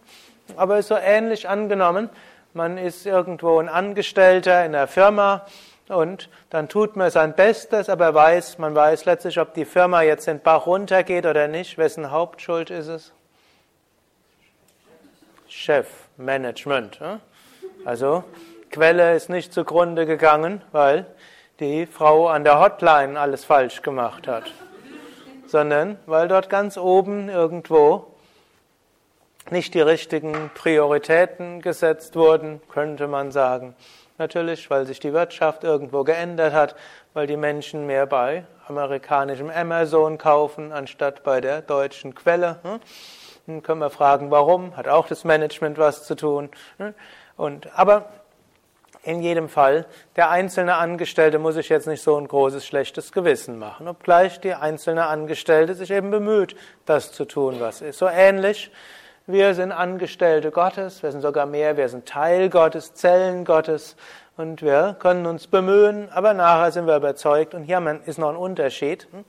aber 0.56 0.78
ist 0.78 0.90
so 0.90 0.96
ähnlich 0.96 1.50
angenommen. 1.50 2.10
Man 2.54 2.78
ist 2.78 3.08
irgendwo 3.08 3.60
ein 3.60 3.68
Angestellter 3.68 4.64
in 4.64 4.74
der 4.74 4.88
Firma 4.88 5.48
und 5.88 6.30
dann 6.52 6.70
tut 6.70 6.96
man 6.96 7.10
sein 7.10 7.34
Bestes, 7.34 7.90
aber 7.90 8.14
weiß, 8.14 8.60
man 8.60 8.76
weiß 8.76 9.06
letztlich, 9.06 9.40
ob 9.40 9.56
die 9.56 9.66
Firma 9.66 10.04
jetzt 10.04 10.28
den 10.28 10.40
Bach 10.40 10.68
runtergeht 10.68 11.26
oder 11.26 11.48
nicht. 11.48 11.80
Wessen 11.80 12.12
Hauptschuld 12.12 12.70
ist 12.70 12.90
es? 12.90 13.12
Chef, 15.48 15.88
Management. 16.18 17.00
Hm? 17.00 17.20
Also 17.86 18.24
Quelle 18.70 19.16
ist 19.16 19.30
nicht 19.30 19.52
zugrunde 19.52 20.06
gegangen, 20.06 20.62
weil 20.72 21.08
die 21.60 21.88
Frau 21.88 22.28
an 22.28 22.44
der 22.44 22.60
Hotline 22.60 23.20
alles 23.20 23.46
falsch 23.46 23.82
gemacht 23.82 24.28
hat 24.28 24.44
sondern 25.50 25.98
weil 26.06 26.28
dort 26.28 26.50
ganz 26.50 26.78
oben 26.78 27.30
irgendwo 27.30 28.08
nicht 29.50 29.74
die 29.74 29.82
richtigen 29.82 30.52
Prioritäten 30.54 31.62
gesetzt 31.62 32.16
wurden, 32.16 32.62
könnte 32.70 33.08
man 33.08 33.32
sagen. 33.32 33.76
Natürlich, 34.18 34.70
weil 34.70 34.86
sich 34.86 35.00
die 35.00 35.14
Wirtschaft 35.14 35.64
irgendwo 35.64 36.04
geändert 36.04 36.54
hat, 36.54 36.76
weil 37.14 37.26
die 37.26 37.38
Menschen 37.38 37.88
mehr 37.88 38.06
bei 38.06 38.46
amerikanischem 38.68 39.50
Amazon 39.50 40.18
kaufen, 40.18 40.72
anstatt 40.72 41.24
bei 41.24 41.42
der 41.42 41.62
deutschen 41.62 42.14
Quelle. 42.14 42.60
Hm? 42.64 42.80
Dann 43.48 43.64
können 43.64 43.80
wir 43.80 43.90
fragen, 43.90 44.30
warum? 44.30 44.78
Hat 44.78 44.88
auch 44.88 45.08
das 45.08 45.24
Management 45.24 45.78
was 45.78 46.06
zu 46.06 46.16
tun. 46.16 46.50
Hm? 46.78 46.94
Und, 47.38 47.70
aber 47.80 48.10
in 49.10 49.22
jedem 49.22 49.50
Fall, 49.50 49.86
der 50.16 50.30
einzelne 50.30 50.76
Angestellte 50.76 51.40
muss 51.40 51.56
sich 51.56 51.70
jetzt 51.70 51.88
nicht 51.88 52.04
so 52.04 52.16
ein 52.16 52.28
großes 52.28 52.66
schlechtes 52.66 53.12
Gewissen 53.12 53.58
machen, 53.58 53.88
obgleich 53.88 54.40
die 54.40 54.54
einzelne 54.54 55.08
Angestellte 55.08 55.74
sich 55.74 55.90
eben 55.90 56.12
bemüht, 56.12 56.56
das 56.86 57.12
zu 57.12 57.26
tun, 57.26 57.56
was 57.60 57.82
ist. 57.82 57.98
So 57.98 58.08
ähnlich, 58.08 58.72
wir 59.26 59.56
sind 59.56 59.72
Angestellte 59.72 60.52
Gottes, 60.52 61.02
wir 61.02 61.12
sind 61.12 61.22
sogar 61.22 61.48
mehr, 61.48 61.76
wir 61.76 61.90
sind 61.90 62.06
Teil 62.06 62.50
Gottes, 62.50 62.94
Zellen 62.94 63.46
Gottes 63.46 63.96
und 64.38 64.62
wir 64.62 64.96
können 65.00 65.26
uns 65.26 65.48
bemühen, 65.48 66.10
aber 66.12 66.36
nachher 66.36 66.72
sind 66.72 66.86
wir 66.86 66.96
überzeugt 66.96 67.56
und 67.56 67.64
hier 67.64 68.00
ist 68.06 68.20
noch 68.20 68.30
ein 68.30 68.36
Unterschied, 68.36 69.08
hm? 69.12 69.26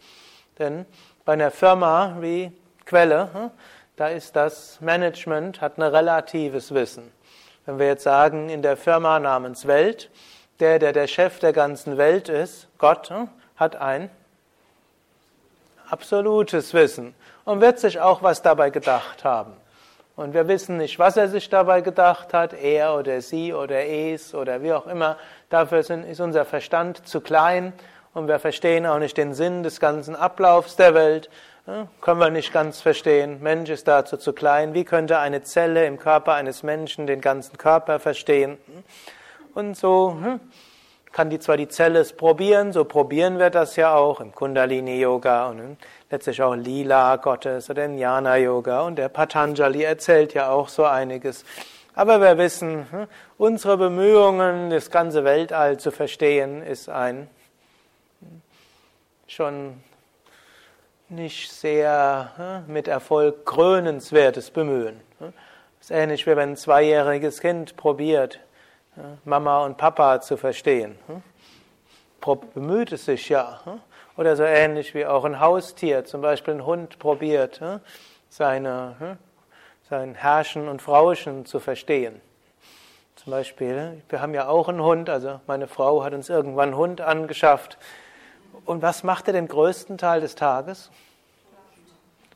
denn 0.59 0.85
bei 1.25 1.33
einer 1.33 1.51
Firma 1.51 2.19
wie 2.21 2.53
Quelle, 2.85 3.33
hm, 3.33 3.51
da 3.97 4.09
ist 4.09 4.37
das 4.37 4.79
Management, 4.83 5.63
hat 5.63 5.79
ein 5.79 5.83
relatives 5.83 6.75
Wissen. 6.75 7.13
Wenn 7.71 7.79
wir 7.79 7.87
jetzt 7.87 8.03
sagen, 8.03 8.49
in 8.49 8.63
der 8.63 8.77
Firma 8.77 9.21
namens 9.21 9.65
Welt, 9.65 10.11
der, 10.59 10.81
der 10.81 10.93
der 10.93 11.07
Chef 11.07 11.39
der 11.39 11.53
ganzen 11.53 11.99
Welt 11.99 12.29
ist, 12.29 12.67
Gott, 12.79 13.11
hm, 13.11 13.29
hat 13.55 13.77
ein 13.77 14.11
absolutes 15.89 16.75
Wissen 16.75 17.15
und 17.45 17.61
wird 17.61 17.79
sich 17.79 18.01
auch 18.01 18.25
was 18.25 18.43
dabei 18.43 18.71
gedacht 18.71 19.23
haben. 19.23 19.53
Und 20.17 20.35
wir 20.35 20.49
wissen 20.49 20.79
nicht, 20.79 20.99
was 20.99 21.17
er 21.17 21.29
sich 21.29 21.49
dabei 21.49 21.81
gedacht 21.81 22.35
hat, 22.35 22.55
er 22.55 22.97
oder 22.97 23.21
sie 23.21 23.55
oder 23.55 23.87
es 23.87 24.35
oder 24.35 24.65
wie 24.65 24.73
auch 24.73 24.89
immer. 24.89 25.17
Dafür 25.49 25.79
ist 25.79 26.21
unser 26.21 26.45
Verstand 26.45 27.07
zu 27.07 27.21
klein 27.21 27.73
und 28.13 28.27
wir 28.27 28.39
verstehen 28.39 28.87
auch 28.87 28.99
nicht 28.99 29.17
den 29.17 29.35
Sinn 29.35 29.63
des 29.63 29.79
ganzen 29.79 30.17
Ablaufs 30.17 30.77
der 30.77 30.95
Welt. 30.95 31.31
Können 32.01 32.21
wir 32.21 32.31
nicht 32.31 32.53
ganz 32.53 32.81
verstehen. 32.81 33.39
Mensch 33.41 33.71
ist 33.71 33.87
dazu 33.87 34.17
zu 34.17 34.33
klein. 34.33 34.75
Wie 34.75 34.85
könnte 34.85 35.19
eine 35.19 35.43
Zelle 35.43 35.87
im 35.87 35.99
Körper 35.99 36.35
eines 36.35 36.63
Menschen 36.65 37.07
den 37.07 37.21
ganzen 37.21 37.59
Körper 37.59 38.01
verstehen? 38.01 38.59
Und 39.55 39.77
so 39.77 40.17
hm, 40.21 40.41
kann 41.13 41.31
die 41.31 41.39
zwar 41.39 41.57
die 41.57 41.69
Zelle 41.69 42.01
es 42.01 42.13
probieren, 42.13 42.73
so 42.73 42.85
probieren 42.85 43.39
wir 43.39 43.51
das 43.51 43.77
ja 43.77 43.95
auch 43.95 44.21
im 44.21 44.35
Kundalini-Yoga 44.35 45.49
und 45.49 45.59
hm, 45.59 45.77
letztlich 46.11 46.43
auch 46.43 46.57
Lila 46.57 47.17
Gottes 47.17 47.71
oder 47.71 47.85
im 47.85 47.97
Jnana-Yoga. 47.97 48.81
Und 48.81 48.97
der 48.97 49.09
Patanjali 49.09 49.85
erzählt 49.85 50.35
ja 50.35 50.51
auch 50.51 50.69
so 50.69 50.85
einiges. 50.85 51.45
Aber 51.95 52.21
wir 52.21 52.39
wissen, 52.39 52.87
hm, 52.91 53.07
unsere 53.39 53.77
Bemühungen, 53.77 54.71
das 54.71 54.91
ganze 54.91 55.23
Weltall 55.23 55.79
zu 55.79 55.93
verstehen, 55.93 56.63
ist 56.63 56.89
ein 56.89 57.29
schon 59.31 59.81
nicht 61.09 61.53
sehr 61.53 62.33
hm, 62.37 62.73
mit 62.73 62.89
Erfolg 62.89 63.47
krönenswertes 63.47 64.51
Bemühen. 64.51 65.01
Das 65.21 65.31
ist 65.83 65.91
ähnlich 65.91 66.27
wie 66.27 66.35
wenn 66.35 66.51
ein 66.51 66.57
zweijähriges 66.57 67.41
Kind 67.41 67.77
probiert, 67.77 68.41
Mama 69.25 69.65
und 69.65 69.77
Papa 69.77 70.21
zu 70.21 70.37
verstehen. 70.37 70.99
Bemüht 72.55 72.91
es 72.93 73.05
sich 73.05 73.29
ja. 73.29 73.61
Oder 74.17 74.35
so 74.35 74.43
ähnlich 74.43 74.95
wie 74.95 75.07
auch 75.07 75.25
ein 75.25 75.39
Haustier, 75.39 76.05
zum 76.05 76.21
Beispiel 76.21 76.55
ein 76.55 76.67
Hund 76.67 76.99
probiert, 76.99 77.61
seine, 78.29 79.17
sein 79.89 80.17
Herrschen 80.17 80.69
und 80.69 80.83
Frauschen 80.83 81.47
zu 81.47 81.61
verstehen. 81.61 82.21
Zum 83.15 83.31
Beispiel, 83.31 84.03
wir 84.09 84.21
haben 84.21 84.35
ja 84.35 84.49
auch 84.49 84.69
einen 84.69 84.83
Hund, 84.83 85.09
also 85.09 85.41
meine 85.47 85.69
Frau 85.69 86.03
hat 86.03 86.15
uns 86.15 86.29
irgendwann 86.29 86.71
einen 86.71 86.77
Hund 86.77 87.01
angeschafft. 87.01 87.79
Und 88.65 88.83
was 88.83 89.03
macht 89.03 89.27
er 89.27 89.33
den 89.33 89.49
größten 89.49 89.99
Teil 89.99 90.21
des 90.21 90.35
Tages? 90.35 90.91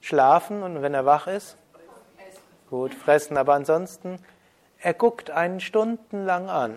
Schlafen 0.00 0.62
und 0.62 0.82
wenn 0.82 0.94
er 0.94 1.06
wach 1.06 1.26
ist? 1.26 1.56
Gut, 2.70 2.94
fressen, 2.94 3.36
aber 3.36 3.54
ansonsten, 3.54 4.18
er 4.80 4.94
guckt 4.94 5.30
einen 5.30 5.60
stundenlang 5.60 6.48
an. 6.48 6.76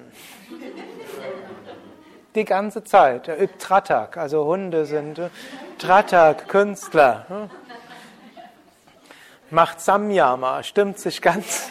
die 2.35 2.45
ganze 2.45 2.83
Zeit. 2.83 3.27
Er 3.27 3.41
übt 3.41 3.57
Tratak, 3.57 4.15
also 4.15 4.45
Hunde 4.45 4.85
sind 4.85 5.17
äh, 5.19 5.29
Tratak-Künstler. 5.79 7.25
Hm? 7.27 7.49
Macht 9.49 9.81
Samyama, 9.81 10.61
stimmt 10.61 10.99
sich 10.99 11.21
ganz. 11.21 11.69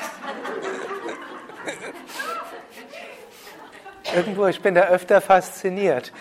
Irgendwo, 4.15 4.47
ich 4.47 4.61
bin 4.61 4.75
da 4.75 4.83
öfter 4.83 5.21
fasziniert. 5.21 6.13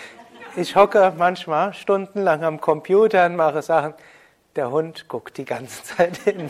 Ich 0.57 0.77
hocke 0.77 1.11
manchmal 1.17 1.73
stundenlang 1.73 2.45
am 2.45 2.61
Computer 2.61 3.25
und 3.25 3.35
mache 3.35 3.61
Sachen. 3.61 3.93
Der 4.55 4.71
Hund 4.71 5.09
guckt 5.09 5.37
die 5.37 5.43
ganze 5.43 5.83
Zeit 5.83 6.15
hin. 6.17 6.49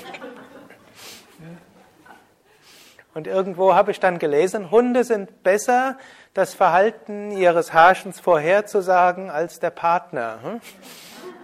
Und 3.15 3.25
irgendwo 3.25 3.73
habe 3.73 3.89
ich 3.89 3.99
dann 3.99 4.19
gelesen, 4.19 4.69
Hunde 4.69 5.03
sind 5.05 5.41
besser, 5.41 5.97
das 6.35 6.53
Verhalten 6.53 7.31
ihres 7.31 7.73
Herrschens 7.73 8.19
vorherzusagen 8.19 9.31
als 9.31 9.59
der 9.59 9.71
Partner. 9.71 10.37
Hm? 10.43 10.61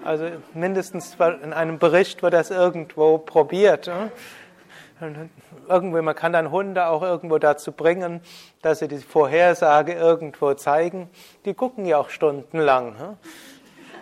Also 0.03 0.30
mindestens 0.53 1.15
in 1.41 1.53
einem 1.53 1.80
Bericht 1.80 2.22
wird 2.22 2.34
das 2.34 2.51
irgendwo 2.51 3.18
probiert. 3.18 3.89
Irgendwie, 5.67 6.01
man 6.01 6.15
kann 6.15 6.34
dann 6.34 6.51
Hunde 6.51 6.88
auch 6.88 7.01
irgendwo 7.01 7.38
dazu 7.38 7.72
bringen, 7.72 8.22
dass 8.62 8.79
sie 8.79 8.88
die 8.88 8.98
Vorhersage 8.98 9.93
irgendwo 9.93 10.53
zeigen. 10.53 11.10
Die 11.46 11.53
gucken 11.53 11.86
ja 11.86 11.98
auch 11.98 12.10
stundenlang. 12.10 13.00
Hm? 13.00 13.17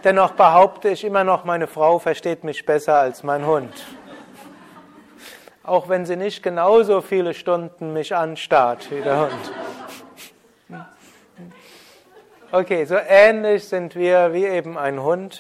Dennoch 0.04 0.32
behaupte 0.32 0.90
ich 0.90 1.04
immer 1.04 1.24
noch, 1.24 1.46
meine 1.46 1.68
Frau 1.68 2.00
versteht 2.00 2.44
mich 2.44 2.66
besser 2.66 2.96
als 2.96 3.24
mein 3.24 3.46
Hund 3.46 3.74
auch 5.70 5.88
wenn 5.88 6.06
sie 6.06 6.16
nicht 6.16 6.42
genauso 6.42 7.02
viele 7.02 7.34
Stunden 7.34 7.94
mich 7.94 8.16
anstarrt 8.16 8.90
wie 8.92 9.02
der 9.02 9.22
Hund. 9.22 9.54
Okay, 12.52 12.86
so 12.86 12.96
ähnlich 12.96 13.68
sind 13.68 13.96
wir 13.96 14.34
wie 14.34 14.46
eben 14.46 14.78
ein 14.78 15.04
Hund, 15.04 15.40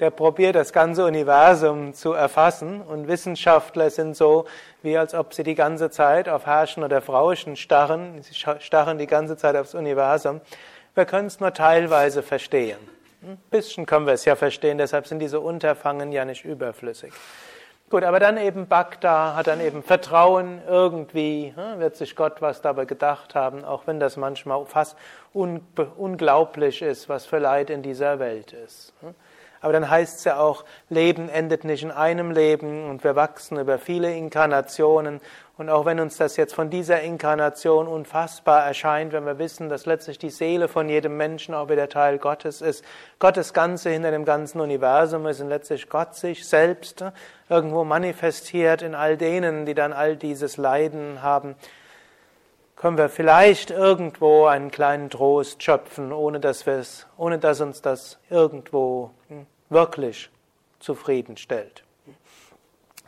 der 0.00 0.10
probiert 0.10 0.54
das 0.54 0.72
ganze 0.72 1.04
Universum 1.04 1.94
zu 1.94 2.12
erfassen 2.12 2.82
und 2.82 3.08
Wissenschaftler 3.08 3.90
sind 3.90 4.16
so, 4.16 4.46
wie 4.82 4.96
als 4.96 5.14
ob 5.14 5.32
sie 5.32 5.42
die 5.42 5.54
ganze 5.54 5.90
Zeit 5.90 6.28
auf 6.28 6.46
Herrschen 6.46 6.84
oder 6.84 7.00
Frauchen 7.00 7.56
starren, 7.56 8.22
sie 8.22 8.34
starren 8.34 8.98
die 8.98 9.06
ganze 9.06 9.36
Zeit 9.36 9.56
aufs 9.56 9.74
Universum. 9.74 10.40
Wir 10.94 11.06
können 11.06 11.28
es 11.28 11.40
nur 11.40 11.52
teilweise 11.52 12.22
verstehen. 12.22 12.78
Ein 13.22 13.38
bisschen 13.50 13.86
können 13.86 14.06
wir 14.06 14.12
es 14.12 14.24
ja 14.24 14.36
verstehen, 14.36 14.78
deshalb 14.78 15.06
sind 15.06 15.18
diese 15.18 15.40
Unterfangen 15.40 16.12
ja 16.12 16.24
nicht 16.24 16.44
überflüssig. 16.44 17.12
Gut, 17.88 18.02
aber 18.02 18.18
dann 18.18 18.36
eben 18.36 18.66
Bhakta 18.66 19.36
hat 19.36 19.46
dann 19.46 19.60
eben 19.60 19.84
Vertrauen, 19.84 20.60
irgendwie 20.66 21.54
hm, 21.54 21.78
wird 21.78 21.94
sich 21.94 22.16
Gott 22.16 22.42
was 22.42 22.60
dabei 22.60 22.84
gedacht 22.84 23.36
haben, 23.36 23.64
auch 23.64 23.86
wenn 23.86 24.00
das 24.00 24.16
manchmal 24.16 24.66
fast 24.66 24.96
un 25.32 25.64
unglaublich 25.96 26.82
ist, 26.82 27.08
was 27.08 27.26
für 27.26 27.38
Leid 27.38 27.70
in 27.70 27.82
dieser 27.82 28.18
Welt 28.18 28.52
ist. 28.52 28.92
Aber 29.66 29.72
dann 29.72 29.90
heißt 29.90 30.18
es 30.18 30.24
ja 30.24 30.38
auch, 30.38 30.64
Leben 30.90 31.28
endet 31.28 31.64
nicht 31.64 31.82
in 31.82 31.90
einem 31.90 32.30
Leben 32.30 32.88
und 32.88 33.02
wir 33.02 33.16
wachsen 33.16 33.58
über 33.58 33.78
viele 33.78 34.14
Inkarnationen. 34.14 35.20
Und 35.58 35.70
auch 35.70 35.84
wenn 35.86 35.98
uns 35.98 36.18
das 36.18 36.36
jetzt 36.36 36.54
von 36.54 36.70
dieser 36.70 37.00
Inkarnation 37.00 37.88
unfassbar 37.88 38.64
erscheint, 38.64 39.12
wenn 39.12 39.26
wir 39.26 39.40
wissen, 39.40 39.68
dass 39.68 39.84
letztlich 39.84 40.20
die 40.20 40.30
Seele 40.30 40.68
von 40.68 40.88
jedem 40.88 41.16
Menschen 41.16 41.52
auch 41.52 41.68
wieder 41.68 41.88
Teil 41.88 42.18
Gottes 42.18 42.60
ist, 42.60 42.84
Gottes 43.18 43.52
Ganze 43.54 43.90
hinter 43.90 44.12
dem 44.12 44.24
ganzen 44.24 44.60
Universum 44.60 45.26
ist 45.26 45.40
und 45.40 45.48
letztlich 45.48 45.88
Gott 45.88 46.14
sich 46.14 46.46
selbst 46.46 47.04
irgendwo 47.48 47.82
manifestiert 47.82 48.82
in 48.82 48.94
all 48.94 49.16
denen, 49.16 49.66
die 49.66 49.74
dann 49.74 49.92
all 49.92 50.14
dieses 50.14 50.58
Leiden 50.58 51.22
haben, 51.22 51.56
können 52.76 52.98
wir 52.98 53.08
vielleicht 53.08 53.70
irgendwo 53.70 54.44
einen 54.44 54.70
kleinen 54.70 55.10
Trost 55.10 55.62
schöpfen, 55.62 56.12
ohne 56.12 56.38
dass, 56.38 56.66
wir 56.66 56.74
es, 56.74 57.06
ohne 57.16 57.38
dass 57.38 57.60
uns 57.60 57.80
das 57.80 58.18
irgendwo 58.28 59.10
hm, 59.28 59.46
wirklich 59.68 60.30
zufriedenstellt. 60.80 61.82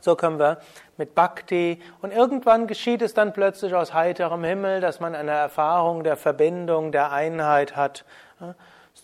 So 0.01 0.15
können 0.15 0.39
wir 0.39 0.59
mit 0.97 1.15
Bhakti 1.15 1.81
und 2.03 2.13
irgendwann 2.13 2.67
geschieht 2.67 3.03
es 3.03 3.15
dann 3.15 3.33
plötzlich 3.33 3.75
aus 3.75 3.95
heiterem 3.95 4.45
Himmel, 4.45 4.81
dass 4.81 5.01
man 5.01 5.15
eine 5.15 5.33
Erfahrung 5.33 6.05
der 6.05 6.17
Verbindung, 6.17 6.93
der 6.93 7.11
Einheit 7.11 7.75
hat. 7.75 8.05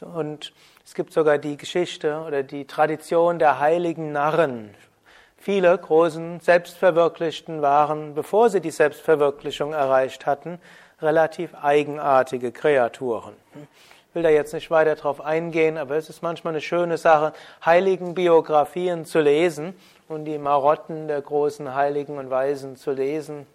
Und 0.01 0.53
es 0.85 0.95
gibt 0.95 1.13
sogar 1.13 1.39
die 1.39 1.57
Geschichte 1.57 2.23
oder 2.27 2.43
die 2.43 2.67
Tradition 2.67 3.39
der 3.39 3.59
heiligen 3.59 4.13
Narren. 4.13 4.75
Viele 5.37 5.77
großen 5.77 6.41
Selbstverwirklichten 6.41 7.61
waren, 7.61 8.15
bevor 8.15 8.49
sie 8.49 8.61
die 8.61 8.71
Selbstverwirklichung 8.71 9.73
erreicht 9.73 10.27
hatten, 10.27 10.59
relativ 11.03 11.55
eigenartige 11.55 12.53
Kreaturen. 12.53 13.35
Will 14.15 14.23
da 14.23 14.31
jetzt 14.31 14.55
nicht 14.55 14.71
weiter 14.71 14.95
darauf 14.95 15.21
eingehen, 15.21 15.77
aber 15.77 15.97
es 15.97 16.09
ist 16.09 16.23
manchmal 16.23 16.55
eine 16.55 16.61
schöne 16.61 16.97
Sache, 16.97 17.33
heiligen 17.65 18.15
Biografien 18.15 19.05
zu 19.05 19.21
lesen 19.21 19.75
und 20.09 20.25
die 20.25 20.39
Marotten 20.39 21.09
der 21.09 21.21
großen 21.21 21.75
Heiligen 21.75 22.17
und 22.19 22.31
Weisen 22.31 22.77
zu 22.77 22.93
lesen. 22.93 23.47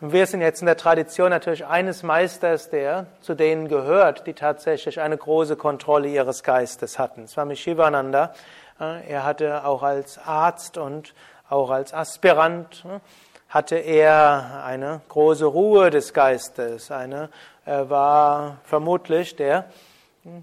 Und 0.00 0.12
wir 0.12 0.26
sind 0.26 0.40
jetzt 0.40 0.60
in 0.60 0.66
der 0.66 0.76
Tradition 0.76 1.30
natürlich 1.30 1.64
eines 1.64 2.02
Meisters, 2.02 2.70
der 2.70 3.06
zu 3.20 3.34
denen 3.34 3.68
gehört, 3.68 4.26
die 4.26 4.34
tatsächlich 4.34 5.00
eine 5.00 5.16
große 5.16 5.56
Kontrolle 5.56 6.08
ihres 6.08 6.42
Geistes 6.42 6.98
hatten. 6.98 7.28
Swami 7.28 7.56
Shivananda 7.56 8.34
er 8.80 9.24
hatte 9.24 9.64
auch 9.66 9.82
als 9.82 10.18
Arzt 10.18 10.78
und 10.78 11.12
auch 11.50 11.68
als 11.70 11.92
Aspirant 11.92 12.82
hm, 12.82 13.00
hatte 13.50 13.76
er 13.76 14.62
eine 14.64 15.02
große 15.08 15.44
Ruhe 15.44 15.90
des 15.90 16.14
Geistes. 16.14 16.90
Eine, 16.90 17.28
war 17.70 18.58
vermutlich 18.64 19.36
der 19.36 19.66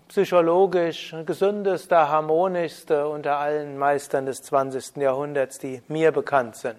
psychologisch 0.08 1.16
gesündeste, 1.26 2.10
harmonischste 2.10 3.08
unter 3.08 3.38
allen 3.38 3.78
Meistern 3.78 4.26
des 4.26 4.42
20. 4.44 4.98
Jahrhunderts, 4.98 5.60
die 5.60 5.82
mir 5.88 6.12
bekannt 6.12 6.56
sind. 6.56 6.78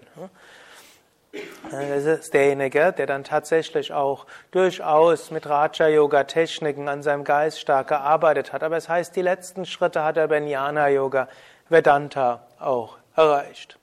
Das 1.71 2.05
ist 2.05 2.33
derjenige, 2.33 2.91
der 2.91 3.05
dann 3.05 3.23
tatsächlich 3.23 3.93
auch 3.93 4.25
durchaus 4.49 5.29
mit 5.29 5.47
Raja-Yoga-Techniken 5.47 6.87
an 6.87 7.03
seinem 7.03 7.23
Geist 7.23 7.59
stark 7.59 7.89
gearbeitet 7.89 8.51
hat. 8.51 8.63
Aber 8.63 8.77
es 8.77 8.89
heißt, 8.89 9.15
die 9.15 9.21
letzten 9.21 9.65
Schritte 9.65 10.03
hat 10.03 10.17
er 10.17 10.27
bei 10.27 10.39
Jnana-Yoga 10.39 11.27
Vedanta 11.69 12.41
auch 12.59 12.97
erreicht. 13.15 13.77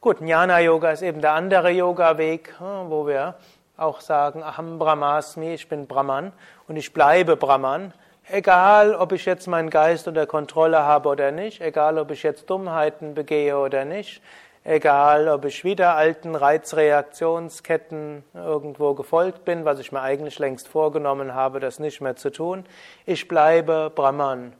Gut, 0.00 0.20
Jnana 0.20 0.60
Yoga 0.60 0.92
ist 0.92 1.02
eben 1.02 1.20
der 1.20 1.32
andere 1.32 1.70
Yoga-Weg, 1.70 2.54
hm, 2.60 2.90
wo 2.90 3.08
wir 3.08 3.34
auch 3.76 4.00
sagen, 4.00 4.42
Aham 4.42 4.78
Brahmasmi, 4.78 5.54
ich 5.54 5.68
bin 5.68 5.86
Brahman 5.86 6.32
und 6.68 6.76
ich 6.76 6.92
bleibe 6.92 7.36
Brahman. 7.36 7.92
Egal, 8.28 8.94
ob 8.94 9.12
ich 9.12 9.24
jetzt 9.24 9.46
meinen 9.46 9.70
Geist 9.70 10.08
unter 10.08 10.26
Kontrolle 10.26 10.78
habe 10.78 11.08
oder 11.08 11.30
nicht, 11.30 11.60
egal, 11.60 11.98
ob 11.98 12.10
ich 12.10 12.22
jetzt 12.22 12.50
Dummheiten 12.50 13.14
begehe 13.14 13.56
oder 13.56 13.84
nicht, 13.84 14.20
egal, 14.64 15.28
ob 15.28 15.44
ich 15.44 15.62
wieder 15.62 15.94
alten 15.94 16.34
Reizreaktionsketten 16.34 18.24
irgendwo 18.34 18.94
gefolgt 18.94 19.44
bin, 19.44 19.64
was 19.64 19.78
ich 19.78 19.92
mir 19.92 20.00
eigentlich 20.00 20.40
längst 20.40 20.66
vorgenommen 20.66 21.34
habe, 21.34 21.60
das 21.60 21.78
nicht 21.78 22.00
mehr 22.00 22.16
zu 22.16 22.30
tun. 22.30 22.64
Ich 23.04 23.28
bleibe 23.28 23.92
Brahman. 23.94 24.54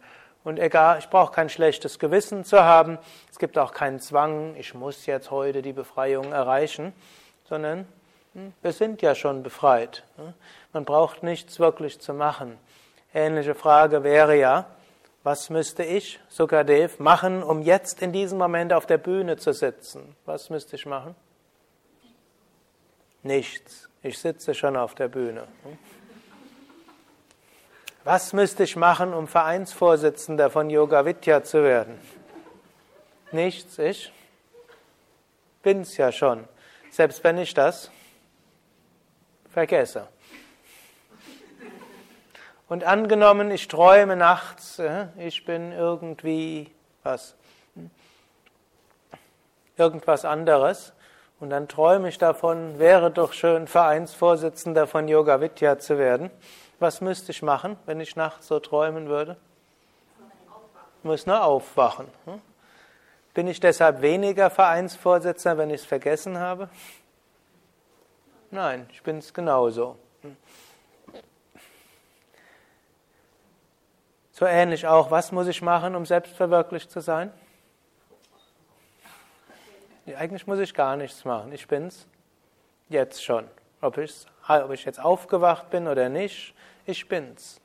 Und 0.44 0.60
egal, 0.60 1.00
ich 1.00 1.10
brauche 1.10 1.32
kein 1.32 1.48
schlechtes 1.48 1.98
Gewissen 1.98 2.44
zu 2.44 2.62
haben. 2.62 2.98
Es 3.32 3.40
gibt 3.40 3.58
auch 3.58 3.72
keinen 3.72 3.98
Zwang, 3.98 4.54
ich 4.54 4.74
muss 4.74 5.06
jetzt 5.06 5.32
heute 5.32 5.60
die 5.60 5.72
Befreiung 5.72 6.30
erreichen, 6.30 6.92
sondern 7.48 7.88
wir 8.62 8.72
sind 8.72 9.02
ja 9.02 9.14
schon 9.14 9.42
befreit. 9.42 10.04
Hm. 10.16 10.34
Man 10.72 10.84
braucht 10.84 11.22
nichts 11.22 11.58
wirklich 11.58 12.00
zu 12.00 12.12
machen. 12.12 12.58
Ähnliche 13.14 13.54
Frage 13.54 14.02
wäre 14.02 14.36
ja, 14.36 14.66
was 15.22 15.50
müsste 15.50 15.82
ich, 15.82 16.20
Sukadev, 16.28 16.98
machen, 16.98 17.42
um 17.42 17.62
jetzt 17.62 18.02
in 18.02 18.12
diesem 18.12 18.38
Moment 18.38 18.72
auf 18.72 18.86
der 18.86 18.98
Bühne 18.98 19.36
zu 19.36 19.52
sitzen? 19.52 20.14
Was 20.24 20.50
müsste 20.50 20.76
ich 20.76 20.86
machen? 20.86 21.14
Nichts. 23.22 23.88
Ich 24.02 24.18
sitze 24.18 24.54
schon 24.54 24.76
auf 24.76 24.94
der 24.94 25.08
Bühne. 25.08 25.48
Hm. 25.64 25.78
Was 28.04 28.32
müsste 28.32 28.62
ich 28.62 28.76
machen, 28.76 29.12
um 29.12 29.26
Vereinsvorsitzender 29.26 30.48
von 30.48 30.70
Yoga 30.70 31.04
Vidya 31.04 31.42
zu 31.42 31.64
werden? 31.64 31.98
Nichts, 33.32 33.78
ich 33.80 34.12
bin's 35.62 35.96
ja 35.96 36.12
schon. 36.12 36.44
Selbst 36.90 37.24
wenn 37.24 37.36
ich 37.38 37.52
das 37.52 37.90
vergesse. 39.56 40.06
Und 42.68 42.84
angenommen, 42.84 43.50
ich 43.50 43.68
träume 43.68 44.14
nachts, 44.14 44.78
äh, 44.78 45.06
ich 45.16 45.46
bin 45.46 45.72
irgendwie 45.72 46.70
was, 47.02 47.34
irgendwas 49.78 50.26
anderes, 50.26 50.92
und 51.40 51.48
dann 51.48 51.68
träume 51.68 52.10
ich 52.10 52.18
davon, 52.18 52.78
wäre 52.78 53.10
doch 53.10 53.32
schön, 53.32 53.66
Vereinsvorsitzender 53.66 54.86
von 54.86 55.08
Yoga 55.08 55.40
Vidya 55.40 55.78
zu 55.78 55.96
werden. 55.96 56.30
Was 56.78 57.00
müsste 57.00 57.32
ich 57.32 57.40
machen, 57.40 57.78
wenn 57.86 57.98
ich 58.00 58.14
nachts 58.14 58.48
so 58.48 58.60
träumen 58.60 59.08
würde? 59.08 59.38
Ich 60.98 61.04
muss 61.04 61.24
nur 61.24 61.42
aufwachen. 61.42 62.08
Hm? 62.26 62.42
Bin 63.32 63.46
ich 63.46 63.60
deshalb 63.60 64.02
weniger 64.02 64.50
Vereinsvorsitzender, 64.50 65.56
wenn 65.56 65.70
ich 65.70 65.80
es 65.80 65.86
vergessen 65.86 66.38
habe? 66.38 66.68
Nein, 68.50 68.88
ich 68.92 69.02
bin 69.02 69.18
es 69.18 69.34
genauso. 69.34 69.96
So 74.32 74.46
ähnlich 74.46 74.86
auch, 74.86 75.10
was 75.10 75.32
muss 75.32 75.46
ich 75.46 75.62
machen, 75.62 75.94
um 75.94 76.04
selbstverwirklicht 76.04 76.90
zu 76.90 77.00
sein? 77.00 77.32
Eigentlich 80.06 80.46
muss 80.46 80.58
ich 80.58 80.74
gar 80.74 80.96
nichts 80.96 81.24
machen. 81.24 81.50
Ich 81.52 81.66
bin's 81.66 82.06
jetzt 82.88 83.24
schon. 83.24 83.48
Ob, 83.80 83.98
ob 83.98 84.70
ich 84.70 84.84
jetzt 84.84 85.00
aufgewacht 85.00 85.70
bin 85.70 85.88
oder 85.88 86.08
nicht, 86.08 86.54
ich 86.84 87.08
bin's. 87.08 87.60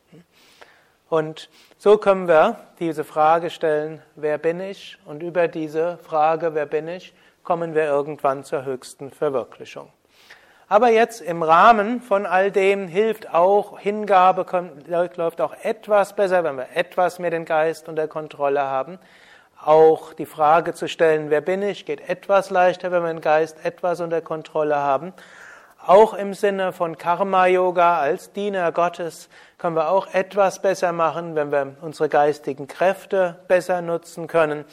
Und 1.10 1.50
so 1.78 1.98
können 1.98 2.28
wir 2.28 2.58
diese 2.80 3.04
Frage 3.04 3.50
stellen, 3.50 4.02
wer 4.16 4.38
bin 4.38 4.60
ich? 4.60 4.98
Und 5.06 5.22
über 5.22 5.48
diese 5.48 5.98
Frage, 5.98 6.56
wer 6.56 6.66
bin 6.66 6.88
ich, 6.88 7.14
kommen 7.44 7.76
wir 7.76 7.84
irgendwann 7.84 8.44
zur 8.44 8.64
höchsten 8.64 9.12
Verwirklichung. 9.12 9.92
Aber 10.72 10.88
jetzt 10.88 11.20
im 11.20 11.44
Rahmen 11.44 12.00
von 12.00 12.26
all 12.26 12.50
dem 12.50 12.88
hilft 12.88 13.34
auch 13.34 13.78
Hingabe, 13.78 14.46
läuft 14.88 15.42
auch 15.42 15.54
etwas 15.64 16.16
besser, 16.16 16.46
wenn 16.46 16.56
wir 16.56 16.68
etwas 16.76 17.20
mehr 17.20 17.30
den 17.30 17.44
Geist 17.44 17.90
unter 17.90 18.08
Kontrolle 18.08 18.62
haben. 18.62 18.98
Auch 19.62 20.14
die 20.14 20.26
Frage 20.26 20.74
zu 20.74 20.88
stellen, 20.88 21.30
wer 21.30 21.42
bin 21.42 21.62
ich, 21.62 21.86
geht 21.86 22.08
etwas 22.08 22.52
leichter, 22.52 22.90
wenn 22.94 23.04
wir 23.04 23.12
den 23.12 23.20
Geist 23.20 23.58
etwas 23.66 24.00
unter 24.00 24.22
Kontrolle 24.22 24.78
haben. 24.78 25.12
Auch 25.86 26.14
im 26.14 26.34
Sinne 26.34 26.72
von 26.72 26.98
Karma-Yoga 26.98 28.00
als 28.00 28.32
Diener 28.32 28.72
Gottes 28.72 29.28
können 29.58 29.76
wir 29.76 29.90
auch 29.90 30.14
etwas 30.14 30.62
besser 30.62 30.94
machen, 30.94 31.36
wenn 31.36 31.52
wir 31.52 31.76
unsere 31.82 32.08
geistigen 32.08 32.70
Kräfte 32.70 33.36
besser 33.50 33.82
nutzen 33.82 34.28
können. 34.28 34.64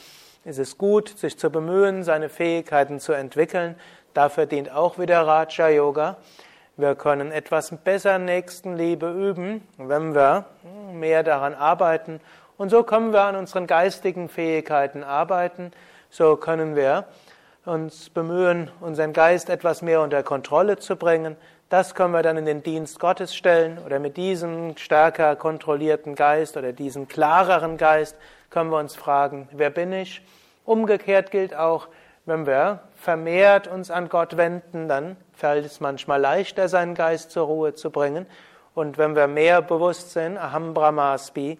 Es 0.45 0.57
ist 0.57 0.77
gut, 0.77 1.09
sich 1.19 1.37
zu 1.37 1.49
bemühen, 1.49 2.03
seine 2.03 2.29
Fähigkeiten 2.29 3.01
zu 3.01 3.11
entwickeln. 3.11 3.75
Dafür 4.13 4.45
dient 4.45 4.71
auch 4.71 4.97
wieder 4.97 5.25
Raja 5.25 5.69
Yoga. 5.69 6.17
Wir 6.77 6.95
können 6.95 7.31
etwas 7.31 7.75
besser 7.83 8.19
Nächstenliebe 8.19 9.11
üben, 9.11 9.67
wenn 9.77 10.15
wir 10.15 10.45
mehr 10.93 11.23
daran 11.23 11.53
arbeiten. 11.53 12.21
Und 12.57 12.69
so 12.69 12.83
können 12.83 13.13
wir 13.13 13.23
an 13.23 13.35
unseren 13.35 13.67
geistigen 13.67 14.29
Fähigkeiten 14.29 15.03
arbeiten. 15.03 15.71
So 16.09 16.35
können 16.37 16.75
wir 16.75 17.05
uns 17.65 18.09
bemühen, 18.09 18.71
unseren 18.81 19.13
Geist 19.13 19.49
etwas 19.49 19.81
mehr 19.81 20.01
unter 20.01 20.23
Kontrolle 20.23 20.77
zu 20.77 20.95
bringen. 20.95 21.35
Das 21.69 21.93
können 21.93 22.13
wir 22.13 22.23
dann 22.23 22.37
in 22.37 22.45
den 22.45 22.63
Dienst 22.63 22.99
Gottes 22.99 23.35
stellen 23.35 23.77
oder 23.85 23.99
mit 23.99 24.17
diesem 24.17 24.75
stärker 24.75 25.35
kontrollierten 25.35 26.15
Geist 26.15 26.57
oder 26.57 26.73
diesem 26.73 27.07
klareren 27.07 27.77
Geist 27.77 28.15
können 28.49 28.71
wir 28.71 28.79
uns 28.79 28.95
fragen, 28.95 29.47
wer 29.51 29.69
bin 29.69 29.93
ich? 29.93 30.23
Umgekehrt 30.65 31.29
gilt 31.29 31.55
auch, 31.55 31.87
wenn 32.29 32.47
wir 32.47 32.79
vermehrt 32.95 33.67
uns 33.67 33.91
an 33.91 34.07
Gott 34.07 34.37
wenden, 34.37 34.87
dann 34.87 35.17
fällt 35.33 35.65
es 35.65 35.79
manchmal 35.79 36.21
leichter, 36.21 36.69
seinen 36.69 36.95
Geist 36.95 37.31
zur 37.31 37.47
Ruhe 37.47 37.73
zu 37.73 37.91
bringen. 37.91 38.25
Und 38.73 38.97
wenn 38.97 39.15
wir 39.15 39.27
mehr 39.27 39.61
bewusst 39.61 40.11
sind, 40.11 40.37
Aham 40.37 40.73
Brahmasmi, 40.73 41.59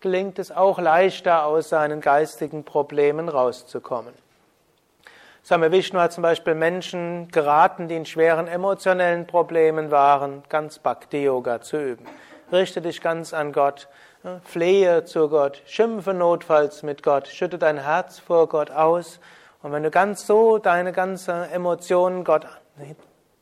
gelingt 0.00 0.38
es 0.38 0.50
auch 0.50 0.78
leichter, 0.78 1.44
aus 1.44 1.68
seinen 1.68 2.00
geistigen 2.00 2.64
Problemen 2.64 3.28
rauszukommen. 3.28 4.14
Same 5.42 5.72
Vishnu 5.72 5.98
hat 5.98 6.12
zum 6.12 6.22
Beispiel 6.22 6.54
Menschen 6.54 7.28
geraten, 7.28 7.88
die 7.88 7.96
in 7.96 8.06
schweren 8.06 8.46
emotionellen 8.46 9.26
Problemen 9.26 9.90
waren, 9.90 10.42
ganz 10.48 10.78
Bhakti-Yoga 10.78 11.60
zu 11.60 11.76
üben. 11.76 12.04
Richte 12.52 12.80
dich 12.82 13.00
ganz 13.00 13.32
an 13.32 13.52
Gott, 13.52 13.88
flehe 14.44 15.04
zu 15.04 15.28
Gott, 15.28 15.62
schimpfe 15.66 16.12
notfalls 16.12 16.82
mit 16.82 17.02
Gott, 17.02 17.28
schütte 17.28 17.58
dein 17.58 17.78
Herz 17.78 18.18
vor 18.18 18.48
Gott 18.48 18.70
aus 18.70 19.20
und 19.62 19.72
wenn 19.72 19.82
du 19.82 19.90
ganz 19.90 20.26
so 20.26 20.58
deine 20.58 20.92
ganzen 20.92 21.50
Emotionen 21.50 22.24
Gott 22.24 22.46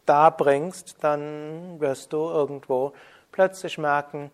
darbringst, 0.06 0.96
dann 1.00 1.80
wirst 1.80 2.12
du 2.12 2.28
irgendwo 2.28 2.92
plötzlich 3.30 3.78
merken, 3.78 4.30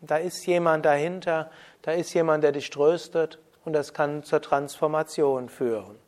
da 0.00 0.16
ist 0.16 0.46
jemand 0.46 0.84
dahinter, 0.84 1.50
da 1.82 1.92
ist 1.92 2.12
jemand, 2.12 2.44
der 2.44 2.52
dich 2.52 2.70
tröstet 2.70 3.38
und 3.64 3.72
das 3.72 3.94
kann 3.94 4.22
zur 4.22 4.42
Transformation 4.42 5.48
führen. 5.48 5.98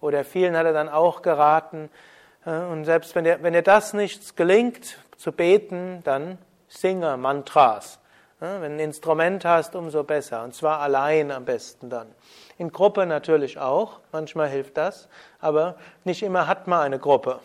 Oder 0.00 0.24
vielen 0.24 0.56
hat 0.56 0.66
er 0.66 0.72
dann 0.72 0.88
auch 0.88 1.22
geraten, 1.22 1.90
äh, 2.46 2.50
und 2.50 2.84
selbst 2.84 3.14
wenn 3.14 3.24
dir, 3.24 3.42
wenn 3.42 3.52
dir 3.52 3.62
das 3.62 3.92
nicht 3.92 4.36
gelingt 4.36 4.98
zu 5.16 5.32
beten, 5.32 6.00
dann 6.04 6.38
singe 6.68 7.16
Mantras. 7.16 7.98
Wenn 8.40 8.60
du 8.60 8.66
ein 8.66 8.78
Instrument 8.78 9.44
hast, 9.44 9.76
umso 9.76 10.04
besser. 10.04 10.44
Und 10.44 10.54
zwar 10.54 10.80
allein 10.80 11.30
am 11.30 11.44
besten 11.44 11.88
dann. 11.88 12.08
In 12.58 12.70
Gruppe 12.70 13.06
natürlich 13.06 13.58
auch, 13.58 14.00
manchmal 14.12 14.48
hilft 14.48 14.76
das, 14.76 15.08
aber 15.40 15.76
nicht 16.04 16.22
immer 16.22 16.46
hat 16.46 16.66
man 16.66 16.80
eine 16.80 16.98
Gruppe. 16.98 17.40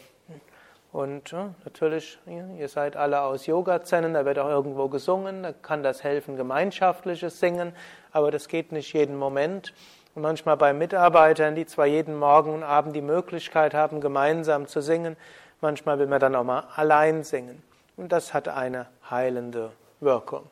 Und 0.91 1.36
natürlich, 1.63 2.17
ihr 2.25 2.67
seid 2.67 2.95
alle 2.95 3.21
aus 3.21 3.45
Yoga-Zennen, 3.45 4.15
da 4.15 4.25
wird 4.25 4.39
auch 4.39 4.49
irgendwo 4.49 4.88
gesungen, 4.88 5.43
da 5.43 5.54
kann 5.54 5.84
das 5.84 6.04
helfen, 6.04 6.36
gemeinschaftliches 6.36 7.39
Singen, 7.39 7.73
aber 8.12 8.32
das 8.32 8.47
geht 8.47 8.71
nicht 8.71 8.93
jeden 8.93 9.15
Moment. 9.15 9.73
Und 10.15 10.23
manchmal 10.23 10.58
bei 10.58 10.73
Mitarbeitern, 10.73 11.54
die 11.54 11.67
zwar 11.67 11.86
jeden 11.86 12.17
Morgen 12.17 12.52
und 12.52 12.63
Abend 12.63 12.95
die 12.95 13.04
Möglichkeit 13.04 13.75
haben, 13.75 14.02
gemeinsam 14.02 14.65
zu 14.65 14.82
singen, 14.82 15.15
manchmal 15.62 15.99
will 15.99 16.08
man 16.08 16.19
dann 16.19 16.36
auch 16.36 16.43
mal 16.43 16.63
allein 16.75 17.23
singen. 17.23 17.62
Und 17.95 18.12
das 18.12 18.34
hat 18.34 18.47
eine 18.47 18.88
heilende 19.12 19.71
Wirkung. 19.99 20.49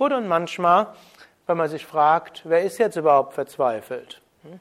Gut, 0.00 0.14
und 0.14 0.28
manchmal 0.28 0.86
wenn 1.46 1.58
man 1.58 1.68
sich 1.68 1.84
fragt, 1.84 2.40
wer 2.44 2.62
ist 2.62 2.78
jetzt 2.78 2.96
überhaupt 2.96 3.34
verzweifelt? 3.34 4.22
Hm? 4.44 4.58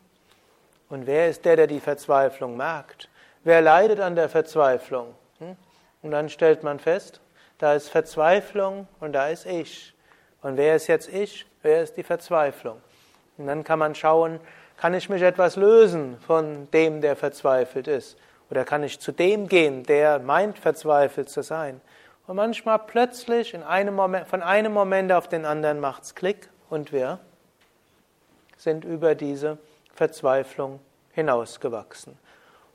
Und 0.89 1.07
wer 1.07 1.29
ist 1.29 1.45
der, 1.45 1.55
der 1.55 1.67
die 1.67 1.79
Verzweiflung 1.79 2.57
merkt? 2.57 3.07
Wer 3.45 3.61
leidet 3.61 4.01
an 4.01 4.17
der 4.17 4.27
Verzweiflung? 4.27 5.15
Hm? 5.37 5.55
Und 6.01 6.11
dann 6.11 6.27
stellt 6.27 6.63
man 6.63 6.77
fest, 6.77 7.21
da 7.57 7.73
ist 7.73 7.87
Verzweiflung 7.87 8.89
und 8.99 9.13
da 9.13 9.29
ist 9.29 9.45
ich. 9.45 9.93
Und 10.41 10.57
wer 10.57 10.75
ist 10.75 10.87
jetzt 10.87 11.07
ich? 11.07 11.45
Wer 11.61 11.83
ist 11.83 11.95
die 11.95 12.03
Verzweiflung? 12.03 12.81
Und 13.37 13.47
dann 13.47 13.63
kann 13.63 13.79
man 13.79 13.95
schauen, 13.95 14.41
kann 14.75 14.93
ich 14.93 15.07
mich 15.07 15.21
etwas 15.21 15.55
lösen 15.55 16.17
von 16.19 16.69
dem, 16.71 16.99
der 16.99 17.15
verzweifelt 17.15 17.87
ist? 17.87 18.17
Oder 18.49 18.65
kann 18.65 18.83
ich 18.83 18.99
zu 18.99 19.13
dem 19.13 19.47
gehen, 19.47 19.83
der 19.83 20.19
meint, 20.19 20.59
verzweifelt 20.59 21.29
zu 21.29 21.43
sein? 21.43 21.79
Und 22.29 22.35
manchmal 22.35 22.77
plötzlich 22.77 23.55
in 23.55 23.63
einem 23.63 23.95
Moment, 23.95 24.27
von 24.27 24.43
einem 24.43 24.71
Moment 24.71 25.11
auf 25.11 25.27
den 25.27 25.45
anderen 25.45 25.79
macht's 25.79 26.13
Klick 26.13 26.47
und 26.69 26.91
wir 26.91 27.17
sind 28.55 28.85
über 28.85 29.15
diese 29.15 29.57
Verzweiflung 29.95 30.79
hinausgewachsen. 31.13 32.19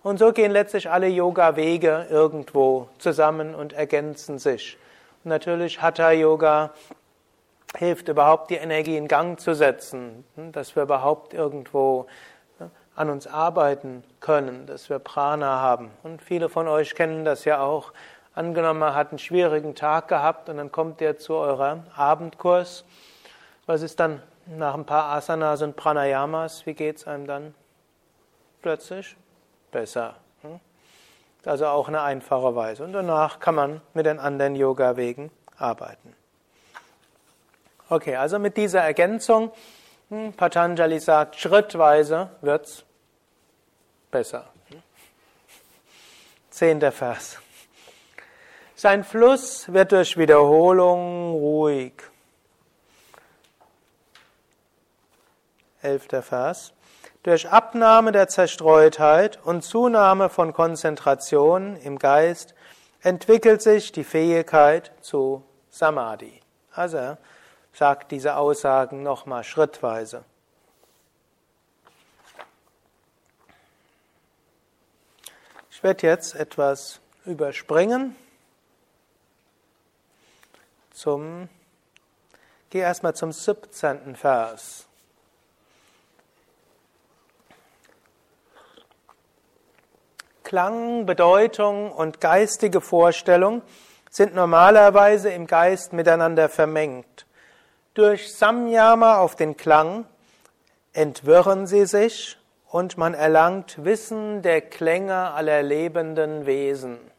Und 0.03 0.19
so 0.19 0.33
gehen 0.33 0.51
letztlich 0.51 0.91
alle 0.91 1.07
Yoga-Wege 1.07 2.09
irgendwo 2.11 2.89
zusammen 2.99 3.55
und 3.55 3.75
ergänzen 3.75 4.41
sich. 4.41 4.77
Und 5.23 5.29
natürlich 5.29 5.81
Hatha-Yoga 5.81 6.73
hilft 7.77 8.09
überhaupt, 8.09 8.51
die 8.51 8.57
Energie 8.57 8.97
in 8.97 9.07
Gang 9.07 9.39
zu 9.39 9.55
setzen, 9.55 10.25
dass 10.35 10.75
wir 10.75 10.83
überhaupt 10.83 11.33
irgendwo 11.33 12.09
an 12.97 13.09
uns 13.09 13.29
arbeiten 13.29 14.03
können, 14.19 14.67
dass 14.67 14.91
wir 14.91 14.99
Prana 14.99 15.61
haben. 15.61 15.91
Und 16.03 16.23
viele 16.23 16.49
von 16.49 16.67
euch 16.67 16.97
kennen 16.97 17.25
das 17.25 17.45
ja 17.45 17.61
auch. 17.61 17.93
Angenommen, 18.35 18.81
man 18.81 18.95
hat 18.95 19.11
einen 19.11 19.19
schwierigen 19.19 19.75
Tag 19.75 20.09
gehabt 20.09 20.49
und 20.49 20.57
dann 20.57 20.73
kommt 20.73 21.01
ihr 21.01 21.19
zu 21.19 21.35
eurem 21.35 21.85
Abendkurs 21.95 22.85
was 23.67 23.83
ist 23.83 23.99
dann 23.99 24.23
nach 24.47 24.75
ein 24.75 24.85
paar 24.85 25.15
Asanas 25.15 25.63
und 25.63 25.75
Pranayamas? 25.77 26.67
Wie 26.67 26.75
geht 26.75 26.99
es 26.99 27.07
einem 27.07 27.27
dann 27.27 27.55
plötzlich? 28.61 29.17
Besser. 29.71 30.17
Hm? 30.43 30.61
Also 31.45 31.67
auch 31.67 31.89
eine 31.89 32.03
einfache 32.03 32.55
Weise. 32.55 32.85
Und 32.85 32.93
danach 32.93 33.41
kann 33.41 33.55
man 33.55 33.81
mit 33.95 34.07
den 34.07 34.19
anderen 34.19 34.55
Yoga-Wegen 34.55 35.31
arbeiten. 35.57 36.15
Okay, 37.89 38.17
also 38.17 38.39
mit 38.39 38.57
dieser 38.57 38.81
Ergänzung, 38.81 39.51
hm, 40.11 40.33
Patanjali 40.35 41.01
sagt, 41.01 41.37
schrittweise 41.37 42.31
wird 42.41 42.67
es 42.67 42.85
besser. 44.11 44.47
Zehnter 46.51 46.93
Vers. 46.93 47.39
Sein 48.85 49.03
Fluss 49.03 49.73
wird 49.73 49.93
durch 49.93 50.19
Wiederholung 50.19 51.33
ruhig. 51.33 51.95
Elfter 55.81 56.21
Vers. 56.21 56.75
Durch 57.23 57.49
Abnahme 57.49 58.13
der 58.13 58.29
Zerstreutheit 58.29 59.43
und 59.43 59.63
Zunahme 59.63 60.29
von 60.29 60.53
Konzentration 60.53 61.77
im 61.77 61.99
Geist 61.99 62.55
entwickelt 63.01 63.63
sich 63.63 63.91
die 63.91 64.05
Fähigkeit 64.05 64.93
zu 65.01 65.43
Samadhi. 65.71 66.43
Also 66.71 66.99
er 66.99 67.19
sagt 67.73 68.13
diese 68.13 68.37
Aussagen 68.37 69.03
nochmal 69.03 69.45
schrittweise. 69.45 70.27
Ich 75.71 75.83
werde 75.83 76.07
jetzt 76.07 76.35
etwas 76.35 77.01
überspringen. 77.25 78.15
Zum, 80.95 81.49
gehe 82.71 82.83
erstmal 82.83 83.17
zum 83.17 83.33
17. 83.33 84.15
Vers. 84.15 84.87
Klang, 90.45 91.05
Bedeutung 91.05 91.91
und 91.91 92.21
geistige 92.21 92.81
Vorstellung 92.81 93.63
sind 94.09 94.37
normalerweise 94.37 95.31
im 95.31 95.49
Geist 95.49 95.93
miteinander 95.93 96.49
vermengt. 96.49 97.27
Durch 97.95 98.33
Samyama 98.33 99.19
auf 99.19 99.35
den 99.35 99.57
Klang 99.57 100.07
entwirren 100.93 101.67
sie 101.67 101.87
sich 101.87 102.39
und 102.69 102.97
man 102.99 103.15
erlangt 103.15 103.85
Wissen 103.85 104.43
der 104.43 104.61
Klänge 104.61 105.33
aller 105.33 105.65
lebenden 105.65 106.47
Wesen. 106.47 107.14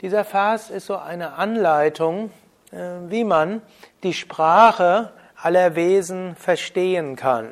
Dieser 0.00 0.24
Vers 0.24 0.70
ist 0.70 0.86
so 0.86 0.96
eine 0.96 1.32
Anleitung, 1.32 2.30
äh, 2.70 2.76
wie 3.08 3.24
man 3.24 3.62
die 4.04 4.12
Sprache 4.12 5.12
aller 5.34 5.74
Wesen 5.74 6.36
verstehen 6.36 7.16
kann. 7.16 7.48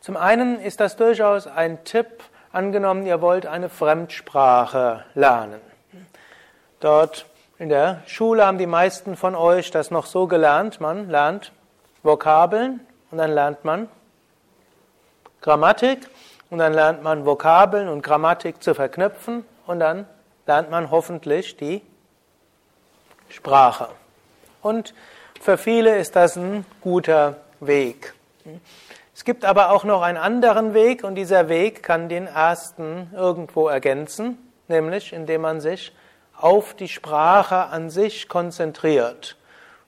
Zum 0.00 0.18
einen 0.18 0.60
ist 0.60 0.80
das 0.80 0.96
durchaus 0.96 1.46
ein 1.46 1.84
Tipp, 1.84 2.06
angenommen, 2.52 3.06
ihr 3.06 3.22
wollt 3.22 3.46
eine 3.46 3.70
Fremdsprache 3.70 5.04
lernen. 5.14 5.60
Dort 6.80 7.24
in 7.58 7.70
der 7.70 8.02
Schule 8.06 8.44
haben 8.44 8.58
die 8.58 8.66
meisten 8.66 9.16
von 9.16 9.34
euch 9.34 9.70
das 9.70 9.90
noch 9.90 10.04
so 10.04 10.26
gelernt, 10.26 10.82
man 10.82 11.08
lernt 11.08 11.52
Vokabeln 12.02 12.80
und 13.10 13.16
dann 13.16 13.30
lernt 13.30 13.64
man 13.64 13.88
Grammatik 15.40 16.10
und 16.50 16.58
dann 16.58 16.74
lernt 16.74 17.02
man 17.02 17.24
Vokabeln 17.24 17.88
und 17.88 18.02
Grammatik 18.02 18.62
zu 18.62 18.74
verknüpfen 18.74 19.46
und 19.66 19.80
dann 19.80 20.06
lernt 20.46 20.70
man 20.70 20.90
hoffentlich 20.90 21.56
die 21.56 21.82
Sprache. 23.28 23.88
Und 24.60 24.94
für 25.40 25.58
viele 25.58 25.98
ist 25.98 26.14
das 26.16 26.36
ein 26.36 26.64
guter 26.80 27.38
Weg. 27.60 28.14
Es 29.14 29.24
gibt 29.24 29.44
aber 29.44 29.70
auch 29.70 29.84
noch 29.84 30.02
einen 30.02 30.18
anderen 30.18 30.74
Weg 30.74 31.04
und 31.04 31.14
dieser 31.14 31.48
Weg 31.48 31.82
kann 31.82 32.08
den 32.08 32.26
ersten 32.26 33.10
irgendwo 33.14 33.68
ergänzen, 33.68 34.38
nämlich 34.68 35.12
indem 35.12 35.42
man 35.42 35.60
sich 35.60 35.92
auf 36.36 36.74
die 36.74 36.88
Sprache 36.88 37.66
an 37.66 37.90
sich 37.90 38.28
konzentriert. 38.28 39.36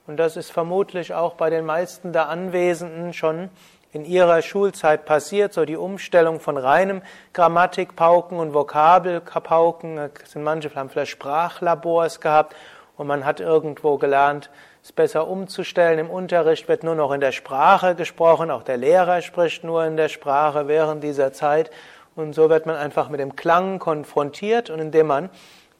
Und 0.06 0.18
das 0.18 0.36
ist 0.36 0.52
vermutlich 0.52 1.14
auch 1.14 1.34
bei 1.34 1.50
den 1.50 1.64
meisten 1.64 2.12
der 2.12 2.28
Anwesenden 2.28 3.12
schon 3.12 3.48
in 3.94 4.04
ihrer 4.04 4.42
Schulzeit 4.42 5.06
passiert, 5.06 5.52
so 5.52 5.64
die 5.64 5.76
Umstellung 5.76 6.40
von 6.40 6.56
reinem 6.56 7.00
Grammatikpauken 7.32 8.40
und 8.40 8.52
Vokabelpauken. 8.52 10.10
Sind 10.24 10.42
manche 10.42 10.74
haben 10.74 10.90
vielleicht 10.90 11.12
Sprachlabors 11.12 12.20
gehabt 12.20 12.56
und 12.96 13.06
man 13.06 13.24
hat 13.24 13.38
irgendwo 13.38 13.96
gelernt, 13.96 14.50
es 14.82 14.90
besser 14.90 15.28
umzustellen. 15.28 16.00
Im 16.00 16.10
Unterricht 16.10 16.66
wird 16.66 16.82
nur 16.82 16.96
noch 16.96 17.12
in 17.12 17.20
der 17.20 17.30
Sprache 17.30 17.94
gesprochen, 17.94 18.50
auch 18.50 18.64
der 18.64 18.78
Lehrer 18.78 19.22
spricht 19.22 19.62
nur 19.62 19.84
in 19.84 19.96
der 19.96 20.08
Sprache 20.08 20.66
während 20.66 21.04
dieser 21.04 21.32
Zeit. 21.32 21.70
Und 22.16 22.34
so 22.34 22.50
wird 22.50 22.66
man 22.66 22.74
einfach 22.74 23.08
mit 23.08 23.20
dem 23.20 23.36
Klang 23.36 23.78
konfrontiert 23.78 24.70
und 24.70 24.80
indem 24.80 25.06
man 25.06 25.30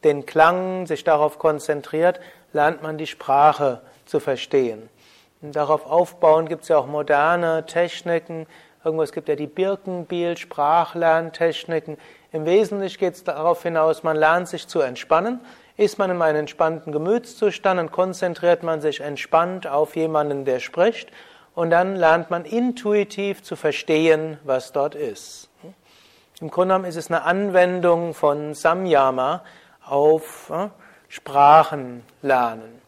den 0.05 0.25
Klang 0.25 0.87
sich 0.87 1.03
darauf 1.03 1.37
konzentriert, 1.37 2.21
lernt 2.53 2.81
man 2.81 2.97
die 2.97 3.07
Sprache 3.07 3.81
zu 4.05 4.21
verstehen. 4.21 4.89
Darauf 5.41 5.85
aufbauen 5.85 6.47
gibt 6.47 6.63
es 6.63 6.69
ja 6.69 6.77
auch 6.77 6.87
moderne 6.87 7.65
Techniken. 7.65 8.47
Irgendwas 8.83 9.11
gibt 9.11 9.29
ja 9.29 9.35
die 9.35 9.47
Birkenbiel 9.47 10.37
Sprachlerntechniken. 10.37 11.97
Im 12.31 12.45
Wesentlichen 12.45 12.99
geht 12.99 13.15
es 13.15 13.23
darauf 13.23 13.63
hinaus, 13.63 14.03
man 14.03 14.15
lernt 14.15 14.47
sich 14.47 14.67
zu 14.67 14.81
entspannen. 14.81 15.39
Ist 15.77 15.97
man 15.97 16.09
in 16.09 16.21
einem 16.21 16.39
entspannten 16.39 16.93
Gemütszustand, 16.93 17.79
dann 17.79 17.91
konzentriert 17.91 18.63
man 18.63 18.81
sich 18.81 19.01
entspannt 19.01 19.67
auf 19.67 19.95
jemanden, 19.95 20.45
der 20.45 20.59
spricht. 20.59 21.11
Und 21.53 21.69
dann 21.69 21.95
lernt 21.95 22.29
man 22.29 22.45
intuitiv 22.45 23.43
zu 23.43 23.55
verstehen, 23.55 24.37
was 24.43 24.71
dort 24.71 24.95
ist. 24.95 25.49
Im 26.41 26.51
Grunde 26.51 26.73
genommen 26.73 26.85
ist 26.89 26.97
es 26.97 27.09
eine 27.09 27.23
Anwendung 27.23 28.13
von 28.13 28.53
Samyama 28.53 29.43
auf 29.85 30.49
äh, 30.49 30.67
Sprachen 31.07 32.03
lernen. 32.21 32.81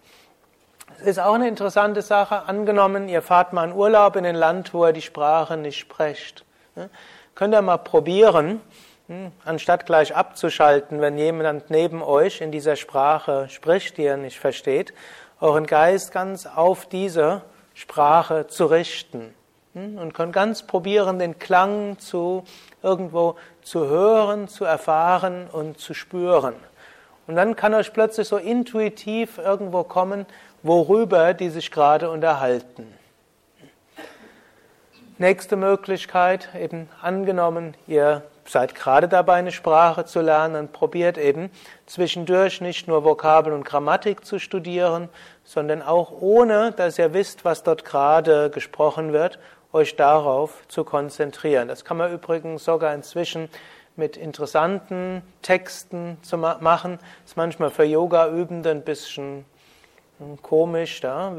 Ist 1.04 1.20
auch 1.20 1.36
eine 1.36 1.48
interessante 1.48 2.02
Sache. 2.02 2.48
Angenommen, 2.48 3.08
ihr 3.08 3.22
fahrt 3.22 3.54
mal 3.54 3.70
in 3.70 3.76
Urlaub 3.76 4.16
in 4.16 4.26
ein 4.26 4.36
Land, 4.36 4.74
wo 4.74 4.84
ihr 4.88 4.94
die 4.94 5.04
Sprache 5.04 5.56
nicht 5.56 5.78
sprecht. 5.78 6.44
Könnt 7.36 7.54
ihr 7.54 7.62
mal 7.62 7.78
probieren, 7.78 8.62
hm, 9.08 9.32
anstatt 9.46 9.86
gleich 9.86 10.16
abzuschalten, 10.16 11.00
wenn 11.00 11.20
jemand 11.20 11.70
neben 11.70 12.02
euch 12.02 12.42
in 12.42 12.52
dieser 12.52 12.76
Sprache 12.76 13.48
spricht, 13.50 13.98
die 13.98 14.06
ihr 14.06 14.18
nicht 14.18 14.40
versteht, 14.40 14.92
euren 15.40 15.68
Geist 15.68 16.12
ganz 16.12 16.48
auf 16.48 16.88
diese 16.88 17.44
Sprache 17.76 18.48
zu 18.48 18.66
richten. 18.66 19.36
Hm, 19.74 20.00
und 20.00 20.16
könnt 20.16 20.34
ganz 20.34 20.64
probieren, 20.64 21.20
den 21.20 21.38
Klang 21.38 22.00
zu 22.00 22.44
irgendwo 22.82 23.36
zu 23.62 23.86
hören, 23.86 24.48
zu 24.48 24.66
erfahren 24.66 25.48
und 25.52 25.78
zu 25.78 25.94
spüren. 25.94 26.56
Und 27.28 27.36
dann 27.36 27.58
kann 27.58 27.74
euch 27.74 27.92
plötzlich 27.92 28.28
so 28.28 28.38
intuitiv 28.38 29.38
irgendwo 29.38 29.84
kommen, 29.84 30.26
worüber 30.68 31.34
die 31.34 31.50
sich 31.50 31.72
gerade 31.72 32.10
unterhalten. 32.10 32.94
Nächste 35.18 35.56
Möglichkeit, 35.56 36.50
eben 36.60 36.90
angenommen, 37.02 37.74
ihr 37.88 38.24
seid 38.46 38.76
gerade 38.76 39.08
dabei, 39.08 39.36
eine 39.36 39.52
Sprache 39.52 40.06
zu 40.06 40.22
lernen, 40.22 40.54
dann 40.54 40.72
probiert 40.72 41.18
eben 41.18 41.50
zwischendurch 41.86 42.62
nicht 42.62 42.88
nur 42.88 43.04
Vokabel 43.04 43.52
und 43.54 43.66
Grammatik 43.66 44.26
zu 44.26 44.40
studieren, 44.40 45.10
sondern 45.44 45.82
auch 45.82 46.12
ohne, 46.12 46.72
dass 46.72 47.00
ihr 47.00 47.14
wisst, 47.14 47.46
was 47.46 47.64
dort 47.64 47.84
gerade 47.84 48.50
gesprochen 48.52 49.12
wird, 49.12 49.40
euch 49.74 49.96
darauf 49.96 50.68
zu 50.68 50.84
konzentrieren. 50.84 51.68
Das 51.68 51.84
kann 51.84 51.98
man 51.98 52.12
übrigens 52.12 52.64
sogar 52.64 52.94
inzwischen 52.94 53.50
mit 53.96 54.16
interessanten 54.16 55.24
Texten 55.42 56.18
zu 56.22 56.38
machen. 56.38 57.00
Das 57.24 57.32
ist 57.32 57.38
manchmal 57.38 57.72
für 57.72 57.84
Yoga-Übende 57.84 58.70
ein 58.70 58.84
bisschen 58.84 59.46
komisch, 60.42 61.02
da, 61.02 61.34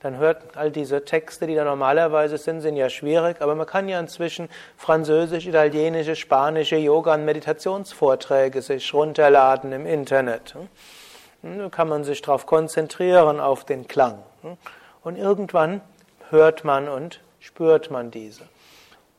dann 0.00 0.16
hört 0.18 0.56
all 0.56 0.70
diese 0.70 1.04
Texte, 1.04 1.46
die 1.46 1.54
da 1.54 1.64
normalerweise 1.64 2.38
sind, 2.38 2.60
sind 2.60 2.76
ja 2.76 2.88
schwierig, 2.88 3.40
aber 3.40 3.54
man 3.54 3.66
kann 3.66 3.88
ja 3.88 3.98
inzwischen 3.98 4.48
französisch, 4.76 5.46
italienische, 5.46 6.14
spanische 6.14 6.76
Yoga- 6.76 7.14
und 7.14 7.24
Meditationsvorträge 7.24 8.62
sich 8.62 8.94
runterladen 8.94 9.72
im 9.72 9.86
Internet. 9.86 10.54
Da 11.42 11.68
kann 11.70 11.88
man 11.88 12.04
sich 12.04 12.22
darauf 12.22 12.46
konzentrieren, 12.46 13.40
auf 13.40 13.64
den 13.64 13.88
Klang. 13.88 14.18
Und 15.02 15.16
irgendwann 15.16 15.80
hört 16.28 16.64
man 16.64 16.88
und 16.88 17.20
spürt 17.40 17.90
man 17.90 18.10
diese. 18.10 18.42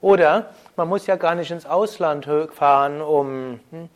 Oder 0.02 0.52
man 0.76 0.88
muss 0.88 1.08
ja 1.08 1.16
gar 1.16 1.36
nicht 1.36 1.52
ins 1.52 1.66
Ausland 1.66 2.28
fahren, 2.54 3.02
um 3.02 3.60
hm, 3.72 3.90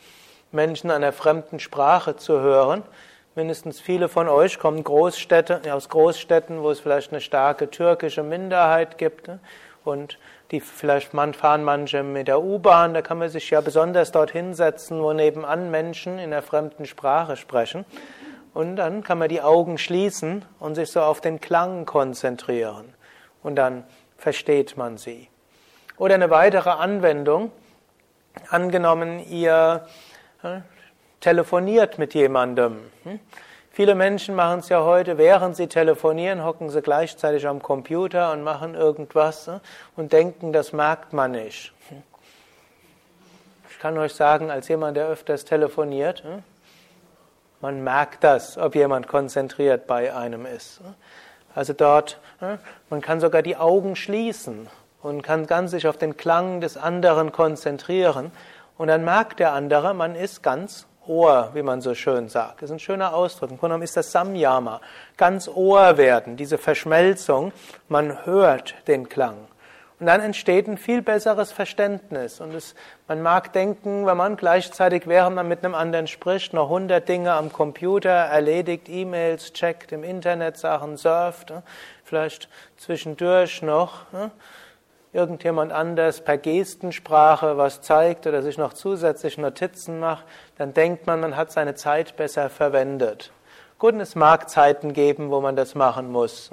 Menschen 0.52 0.92
einer 0.92 1.12
fremden 1.12 1.60
Sprache 1.60 2.16
zu 2.16 2.40
hören. 2.40 2.84
Mindestens 3.38 3.82
viele 3.82 4.08
von 4.08 4.30
euch 4.30 4.60
kommen 4.60 4.82
Großstädte, 4.82 5.62
aus 5.74 5.90
Großstädten, 5.90 6.64
wo 6.64 6.72
es 6.72 6.80
vielleicht 6.80 7.12
eine 7.12 7.20
starke 7.20 7.70
türkische 7.70 8.24
Minderheit 8.24 8.98
gibt. 8.98 9.28
Ne? 9.28 9.40
Und 9.84 10.18
die 10.52 10.62
vielleicht 10.62 11.10
fahren 11.10 11.66
manche 11.66 12.02
mit 12.02 12.30
der 12.30 12.42
U-Bahn, 12.42 12.94
da 12.94 13.02
kann 13.02 13.18
man 13.18 13.28
sich 13.28 13.50
ja 13.50 13.60
besonders 13.60 14.14
dort 14.14 14.32
hinsetzen, 14.32 15.02
wo 15.02 15.12
nebenan 15.12 15.70
Menschen 15.70 16.14
in 16.14 16.32
einer 16.32 16.42
fremden 16.42 16.86
Sprache 16.86 17.36
sprechen. 17.36 17.84
Und 18.54 18.78
dann 18.78 19.04
kann 19.04 19.18
man 19.18 19.28
die 19.28 19.42
Augen 19.42 19.78
schließen 19.78 20.46
und 20.60 20.76
sich 20.76 20.90
so 20.90 21.02
auf 21.02 21.20
den 21.20 21.42
Klang 21.42 21.86
konzentrieren. 21.86 22.94
Und 23.44 23.58
dann 23.58 23.84
versteht 24.18 24.78
man 24.78 24.98
sie. 24.98 25.28
Oder 25.98 26.16
eine 26.16 26.30
weitere 26.30 26.70
Anwendung. 26.70 27.52
Angenommen, 28.50 29.20
ihr 29.20 29.86
telefoniert 31.26 31.98
mit 31.98 32.14
jemandem. 32.14 32.82
Hm? 33.04 33.20
Viele 33.72 33.96
Menschen 33.96 34.36
machen 34.36 34.60
es 34.60 34.70
ja 34.70 34.84
heute, 34.84 35.18
während 35.18 35.56
sie 35.56 35.66
telefonieren, 35.66 36.46
hocken 36.46 36.70
sie 36.70 36.84
gleichzeitig 36.84 37.48
am 37.48 37.64
Computer 37.64 38.32
und 38.32 38.44
machen 38.44 38.76
irgendwas 38.76 39.48
hm? 39.48 39.60
und 39.96 40.14
denken, 40.14 40.54
das 40.54 40.72
merkt 40.72 41.14
man 41.14 41.32
nicht. 41.32 41.74
Hm? 41.90 42.04
Ich 43.72 43.80
kann 43.80 43.98
euch 43.98 44.14
sagen, 44.14 44.52
als 44.52 44.68
jemand, 44.68 44.98
der 44.98 45.08
öfters 45.08 45.46
telefoniert, 45.46 46.24
man 47.60 47.84
merkt 47.84 48.24
das, 48.24 48.60
ob 48.60 48.76
jemand 48.76 49.08
konzentriert 49.08 49.88
bei 49.88 50.14
einem 50.14 50.46
ist. 50.46 50.82
Also 51.56 51.74
dort, 51.74 52.20
man 52.92 53.02
kann 53.02 53.20
sogar 53.20 53.42
die 53.42 53.58
Augen 53.58 53.96
schließen 53.96 54.68
und 55.02 55.24
kann 55.24 55.48
ganz 55.48 55.72
sich 55.72 55.88
auf 55.88 55.98
den 55.98 56.18
Klang 56.18 56.62
des 56.62 56.78
anderen 56.78 57.32
konzentrieren 57.32 58.32
und 58.78 58.90
dann 58.90 59.04
merkt 59.04 59.40
der 59.40 59.54
andere, 59.54 59.96
man 59.96 60.16
ist 60.16 60.44
ganz 60.44 60.86
Ohr, 61.08 61.52
wie 61.54 61.62
man 61.62 61.82
so 61.82 61.94
schön 61.94 62.30
sagt. 62.30 62.62
Das 62.62 62.70
ist 62.70 62.76
ein 62.76 62.80
schöner 62.80 63.14
Ausdruck. 63.14 63.52
Im 63.52 63.58
Grunde 63.58 63.74
genommen 63.74 63.84
ist 63.84 63.98
das 63.98 64.12
Samyama. 64.12 64.82
Ganz 65.18 65.48
Ohr 65.48 65.98
werden, 65.98 66.38
diese 66.38 66.58
Verschmelzung. 66.58 67.52
Man 67.88 68.26
hört 68.26 68.76
den 68.88 69.10
Klang. 69.10 69.38
Und 70.00 70.08
dann 70.08 70.20
entsteht 70.20 70.68
ein 70.68 70.78
viel 70.78 71.02
besseres 71.02 71.54
Verständnis. 71.54 72.42
Und 72.42 72.54
es, 72.54 72.76
man 73.08 73.22
mag 73.22 73.54
denken, 73.54 74.06
wenn 74.06 74.18
man 74.18 74.36
gleichzeitig, 74.36 75.08
während 75.08 75.38
man 75.38 75.48
mit 75.48 75.64
einem 75.64 75.74
anderen 75.74 76.08
spricht, 76.08 76.54
noch 76.54 76.68
hundert 76.68 77.08
Dinge 77.08 77.32
am 77.34 77.52
Computer 77.52 78.10
erledigt, 78.10 78.90
E-Mails 78.90 79.54
checkt, 79.54 79.94
im 79.94 80.04
Internet 80.04 80.58
Sachen 80.58 80.98
surft, 80.98 81.54
vielleicht 82.04 82.50
zwischendurch 82.76 83.62
noch 83.62 84.02
irgendjemand 85.16 85.72
anders 85.72 86.22
per 86.22 86.38
Gestensprache 86.38 87.58
was 87.58 87.82
zeigt 87.82 88.28
oder 88.28 88.44
sich 88.44 88.58
noch 88.58 88.74
zusätzlich 88.74 89.38
Notizen 89.38 90.00
macht, 90.00 90.26
dann 90.58 90.74
denkt 90.74 91.08
man, 91.08 91.22
man 91.22 91.38
hat 91.38 91.52
seine 91.52 91.74
Zeit 91.76 92.18
besser 92.18 92.50
verwendet. 92.50 93.32
Gut, 93.80 93.96
es 93.96 94.16
mag 94.16 94.50
Zeiten 94.50 94.94
geben, 94.94 95.32
wo 95.32 95.42
man 95.42 95.56
das 95.56 95.74
machen 95.74 96.12
muss. 96.12 96.52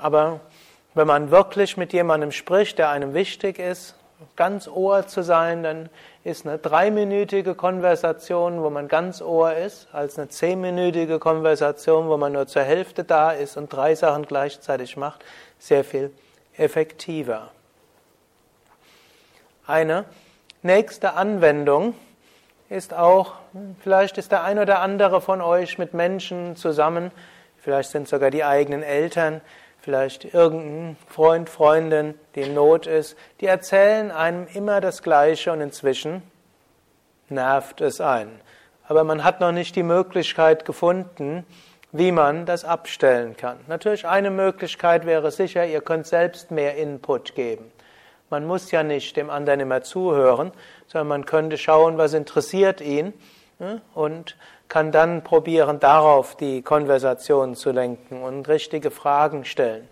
Aber 0.00 0.40
wenn 0.94 1.06
man 1.06 1.30
wirklich 1.30 1.76
mit 1.76 1.92
jemandem 1.92 2.32
spricht, 2.32 2.78
der 2.78 2.90
einem 2.90 3.12
wichtig 3.12 3.58
ist, 3.58 3.96
ganz 4.34 4.66
Ohr 4.68 5.06
zu 5.06 5.22
sein, 5.22 5.62
dann 5.62 5.90
ist 6.24 6.46
eine 6.46 6.58
dreiminütige 6.58 7.54
Konversation, 7.54 8.62
wo 8.62 8.70
man 8.70 8.88
ganz 8.88 9.20
Ohr 9.20 9.52
ist, 9.52 9.88
als 9.92 10.18
eine 10.18 10.28
zehnminütige 10.28 11.18
Konversation, 11.18 12.08
wo 12.08 12.16
man 12.16 12.32
nur 12.32 12.46
zur 12.46 12.62
Hälfte 12.62 13.04
da 13.04 13.32
ist 13.32 13.56
und 13.56 13.72
drei 13.72 13.94
Sachen 13.94 14.26
gleichzeitig 14.26 14.96
macht, 14.96 15.24
sehr 15.58 15.84
viel 15.84 16.12
effektiver. 16.58 17.50
Eine 19.66 20.04
nächste 20.62 21.14
Anwendung 21.14 21.94
ist 22.68 22.94
auch, 22.94 23.34
vielleicht 23.80 24.18
ist 24.18 24.32
der 24.32 24.44
ein 24.44 24.58
oder 24.58 24.80
andere 24.80 25.20
von 25.20 25.40
euch 25.40 25.78
mit 25.78 25.94
Menschen 25.94 26.56
zusammen, 26.56 27.10
vielleicht 27.58 27.90
sind 27.90 28.08
sogar 28.08 28.30
die 28.30 28.44
eigenen 28.44 28.82
Eltern, 28.82 29.40
vielleicht 29.80 30.34
irgendein 30.34 30.96
Freund, 31.08 31.48
Freundin, 31.48 32.14
die 32.34 32.42
in 32.42 32.54
Not 32.54 32.86
ist, 32.86 33.16
die 33.40 33.46
erzählen 33.46 34.10
einem 34.10 34.46
immer 34.52 34.80
das 34.80 35.02
Gleiche 35.02 35.52
und 35.52 35.60
inzwischen 35.60 36.22
nervt 37.28 37.80
es 37.80 38.00
einen. 38.00 38.40
Aber 38.88 39.04
man 39.04 39.24
hat 39.24 39.40
noch 39.40 39.52
nicht 39.52 39.76
die 39.76 39.82
Möglichkeit 39.82 40.64
gefunden, 40.64 41.44
wie 41.96 42.12
man 42.12 42.46
das 42.46 42.64
abstellen 42.64 43.36
kann. 43.36 43.58
Natürlich 43.68 44.06
eine 44.06 44.30
Möglichkeit 44.30 45.06
wäre 45.06 45.30
sicher, 45.30 45.66
ihr 45.66 45.80
könnt 45.80 46.06
selbst 46.06 46.50
mehr 46.50 46.76
Input 46.76 47.34
geben. 47.34 47.70
Man 48.28 48.44
muss 48.44 48.70
ja 48.70 48.82
nicht 48.82 49.16
dem 49.16 49.30
anderen 49.30 49.60
immer 49.60 49.82
zuhören, 49.82 50.50
sondern 50.88 51.08
man 51.08 51.26
könnte 51.26 51.58
schauen, 51.58 51.96
was 51.96 52.12
interessiert 52.12 52.80
ihn 52.80 53.14
ne, 53.58 53.80
und 53.94 54.36
kann 54.68 54.90
dann 54.90 55.22
probieren, 55.22 55.78
darauf 55.78 56.36
die 56.36 56.62
Konversation 56.62 57.54
zu 57.54 57.70
lenken 57.70 58.22
und 58.22 58.48
richtige 58.48 58.90
Fragen 58.90 59.44
stellen. 59.44 59.88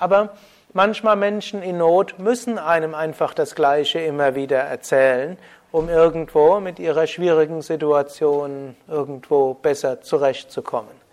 Aber 0.00 0.30
manchmal 0.72 1.16
Menschen 1.16 1.62
in 1.62 1.76
Not 1.76 2.18
müssen 2.18 2.58
einem 2.58 2.94
einfach 2.94 3.34
das 3.34 3.54
Gleiche 3.54 4.00
immer 4.00 4.34
wieder 4.34 4.60
erzählen, 4.60 5.36
um 5.70 5.90
irgendwo 5.90 6.60
mit 6.60 6.78
ihrer 6.78 7.06
schwierigen 7.06 7.60
Situation 7.60 8.76
irgendwo 8.88 9.54
besser 9.54 10.00
zurechtzukommen. 10.00 11.03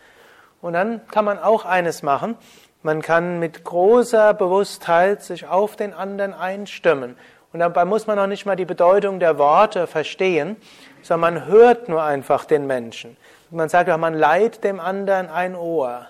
Und 0.61 0.73
dann 0.73 1.05
kann 1.07 1.25
man 1.25 1.39
auch 1.39 1.65
eines 1.65 2.03
machen, 2.03 2.37
man 2.83 3.01
kann 3.01 3.39
mit 3.39 3.63
großer 3.63 4.33
Bewusstheit 4.33 5.21
sich 5.21 5.47
auf 5.47 5.75
den 5.75 5.93
anderen 5.93 6.33
einstimmen. 6.33 7.15
Und 7.53 7.59
dabei 7.59 7.85
muss 7.85 8.07
man 8.07 8.15
noch 8.15 8.27
nicht 8.27 8.45
mal 8.45 8.55
die 8.55 8.65
Bedeutung 8.65 9.19
der 9.19 9.37
Worte 9.37 9.85
verstehen, 9.85 10.55
sondern 11.03 11.35
man 11.35 11.45
hört 11.45 11.89
nur 11.89 12.01
einfach 12.01 12.45
den 12.45 12.65
Menschen. 12.65 13.17
Man 13.51 13.69
sagt 13.69 13.89
auch, 13.89 13.97
man 13.97 14.13
leiht 14.13 14.63
dem 14.63 14.79
anderen 14.79 15.29
ein 15.29 15.55
Ohr. 15.55 16.07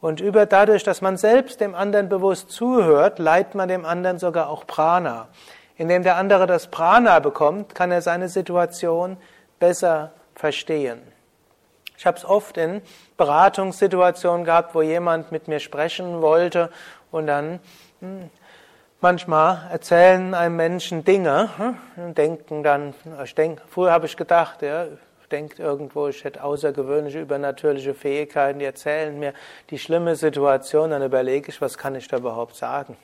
Und 0.00 0.20
über 0.20 0.46
dadurch, 0.46 0.84
dass 0.84 1.00
man 1.02 1.16
selbst 1.16 1.60
dem 1.60 1.74
anderen 1.74 2.08
bewusst 2.08 2.50
zuhört, 2.50 3.18
leiht 3.18 3.54
man 3.54 3.68
dem 3.68 3.84
anderen 3.84 4.18
sogar 4.18 4.48
auch 4.48 4.66
Prana. 4.66 5.28
Indem 5.76 6.04
der 6.04 6.16
andere 6.16 6.46
das 6.46 6.68
Prana 6.68 7.18
bekommt, 7.18 7.74
kann 7.74 7.90
er 7.90 8.00
seine 8.00 8.28
Situation 8.28 9.16
besser 9.58 10.12
verstehen. 10.34 11.00
Ich 11.96 12.06
habe 12.06 12.18
es 12.18 12.24
oft 12.24 12.56
in 12.56 12.82
Beratungssituationen 13.16 14.44
gehabt, 14.44 14.74
wo 14.74 14.82
jemand 14.82 15.32
mit 15.32 15.48
mir 15.48 15.60
sprechen 15.60 16.22
wollte 16.22 16.70
und 17.10 17.26
dann 17.26 17.60
hm, 18.00 18.30
Manchmal 19.00 19.68
erzählen 19.70 20.32
einem 20.32 20.56
Menschen 20.56 21.04
Dinge 21.04 21.50
hm, 21.58 21.76
und 21.96 22.16
denken 22.16 22.62
dann, 22.62 22.94
ich 23.22 23.34
denke, 23.34 23.60
früher 23.68 23.92
habe 23.92 24.06
ich 24.06 24.16
gedacht, 24.16 24.62
ja, 24.62 24.86
denkt 25.34 25.58
irgendwo, 25.58 26.06
ich 26.06 26.22
hätte 26.22 26.44
außergewöhnliche, 26.44 27.20
übernatürliche 27.20 27.92
Fähigkeiten, 27.92 28.60
die 28.60 28.64
erzählen 28.64 29.18
mir 29.18 29.34
die 29.68 29.78
schlimme 29.78 30.14
Situation, 30.14 30.90
dann 30.90 31.02
überlege 31.02 31.48
ich, 31.50 31.60
was 31.60 31.76
kann 31.76 31.96
ich 31.96 32.06
da 32.06 32.18
überhaupt 32.18 32.54
sagen. 32.54 32.96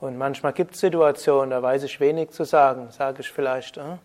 Und 0.00 0.16
manchmal 0.16 0.54
gibt 0.54 0.74
es 0.74 0.80
Situationen, 0.80 1.50
da 1.50 1.62
weiß 1.62 1.82
ich 1.82 2.00
wenig 2.00 2.30
zu 2.30 2.44
sagen, 2.44 2.90
sage 2.90 3.20
ich 3.20 3.30
vielleicht, 3.30 3.76
äh, 3.76 3.98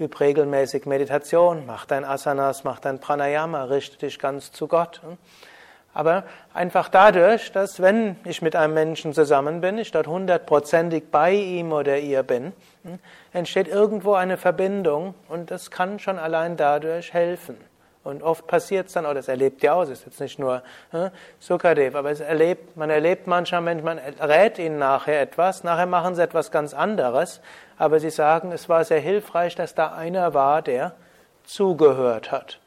üb 0.00 0.18
regelmäßig 0.18 0.86
Meditation, 0.86 1.64
mach 1.66 1.86
dein 1.86 2.04
Asanas, 2.04 2.64
mach 2.64 2.80
dein 2.80 3.00
Pranayama, 3.00 3.64
richte 3.64 3.98
dich 3.98 4.18
ganz 4.18 4.50
zu 4.52 4.66
Gott. 4.66 5.02
Hm. 5.02 5.18
Aber 5.92 6.24
einfach 6.54 6.88
dadurch, 6.88 7.50
dass 7.50 7.80
wenn 7.80 8.16
ich 8.24 8.42
mit 8.42 8.54
einem 8.54 8.74
Menschen 8.74 9.12
zusammen 9.12 9.60
bin, 9.60 9.76
ich 9.76 9.90
dort 9.90 10.06
hundertprozentig 10.06 11.10
bei 11.10 11.32
ihm 11.32 11.72
oder 11.72 11.98
ihr 11.98 12.22
bin, 12.22 12.52
hm, 12.84 12.98
entsteht 13.32 13.66
irgendwo 13.66 14.14
eine 14.14 14.36
Verbindung 14.36 15.14
und 15.28 15.50
das 15.50 15.70
kann 15.70 15.98
schon 15.98 16.18
allein 16.18 16.56
dadurch 16.56 17.12
helfen. 17.12 17.56
Und 18.02 18.22
oft 18.22 18.46
passiert 18.46 18.86
es 18.86 18.94
dann, 18.94 19.04
oder 19.04 19.16
das 19.16 19.28
erlebt 19.28 19.62
ihr 19.62 19.74
auch, 19.74 19.82
es 19.82 19.90
ist 19.90 20.06
jetzt 20.06 20.20
nicht 20.20 20.38
nur 20.38 20.62
hm, 20.90 21.10
Sukadev, 21.38 21.94
aber 21.94 22.10
es 22.10 22.20
erlebt, 22.20 22.76
man 22.76 22.88
erlebt 22.88 23.26
manchmal, 23.26 23.60
Menschen, 23.60 23.84
man 23.84 23.98
rät 23.98 24.58
ihnen 24.58 24.78
nachher 24.78 25.20
etwas, 25.20 25.64
nachher 25.64 25.86
machen 25.86 26.14
sie 26.14 26.22
etwas 26.22 26.50
ganz 26.50 26.72
anderes, 26.72 27.42
aber 27.76 28.00
sie 28.00 28.10
sagen, 28.10 28.52
es 28.52 28.70
war 28.70 28.84
sehr 28.84 29.00
hilfreich, 29.00 29.54
dass 29.54 29.74
da 29.74 29.92
einer 29.92 30.32
war, 30.32 30.62
der 30.62 30.94
zugehört 31.44 32.32
hat. 32.32 32.58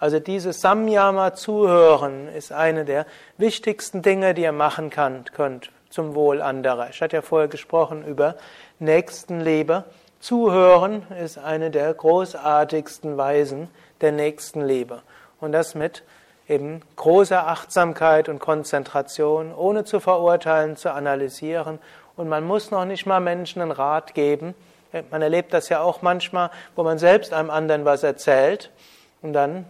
Also 0.00 0.18
dieses 0.18 0.60
Samyama 0.60 1.34
zuhören 1.34 2.26
ist 2.26 2.50
eine 2.50 2.84
der 2.84 3.06
wichtigsten 3.38 4.02
Dinge, 4.02 4.34
die 4.34 4.42
ihr 4.42 4.50
machen 4.50 4.90
könnt 4.90 5.70
zum 5.90 6.16
Wohl 6.16 6.42
anderer. 6.42 6.88
Ich 6.90 7.00
hatte 7.00 7.16
ja 7.16 7.22
vorher 7.22 7.48
gesprochen 7.48 8.04
über 8.04 8.34
Nächstenliebe. 8.80 9.84
Zuhören 10.18 11.06
ist 11.20 11.38
eine 11.38 11.70
der 11.70 11.92
großartigsten 11.94 13.16
Weisen 13.16 13.68
der 14.02 14.12
Nächstenliebe. 14.12 15.02
Und 15.40 15.52
das 15.52 15.74
mit 15.74 16.02
eben 16.48 16.82
großer 16.96 17.46
Achtsamkeit 17.46 18.28
und 18.28 18.38
Konzentration, 18.38 19.54
ohne 19.54 19.84
zu 19.84 20.00
verurteilen, 20.00 20.76
zu 20.76 20.92
analysieren. 20.92 21.78
Und 22.16 22.28
man 22.28 22.44
muss 22.44 22.70
noch 22.70 22.84
nicht 22.84 23.06
mal 23.06 23.20
Menschen 23.20 23.62
einen 23.62 23.70
Rat 23.70 24.14
geben. 24.14 24.54
Man 25.10 25.22
erlebt 25.22 25.54
das 25.54 25.68
ja 25.68 25.80
auch 25.80 26.02
manchmal, 26.02 26.50
wo 26.76 26.82
man 26.82 26.98
selbst 26.98 27.32
einem 27.32 27.50
anderen 27.50 27.84
was 27.84 28.02
erzählt 28.02 28.70
und 29.22 29.32
dann 29.32 29.64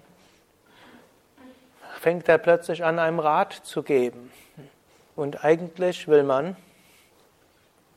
fängt 2.00 2.28
er 2.28 2.38
plötzlich 2.38 2.84
an, 2.84 2.98
einem 2.98 3.20
Rat 3.20 3.52
zu 3.52 3.84
geben. 3.84 4.32
Und 5.14 5.44
eigentlich 5.44 6.08
will 6.08 6.24
man 6.24 6.56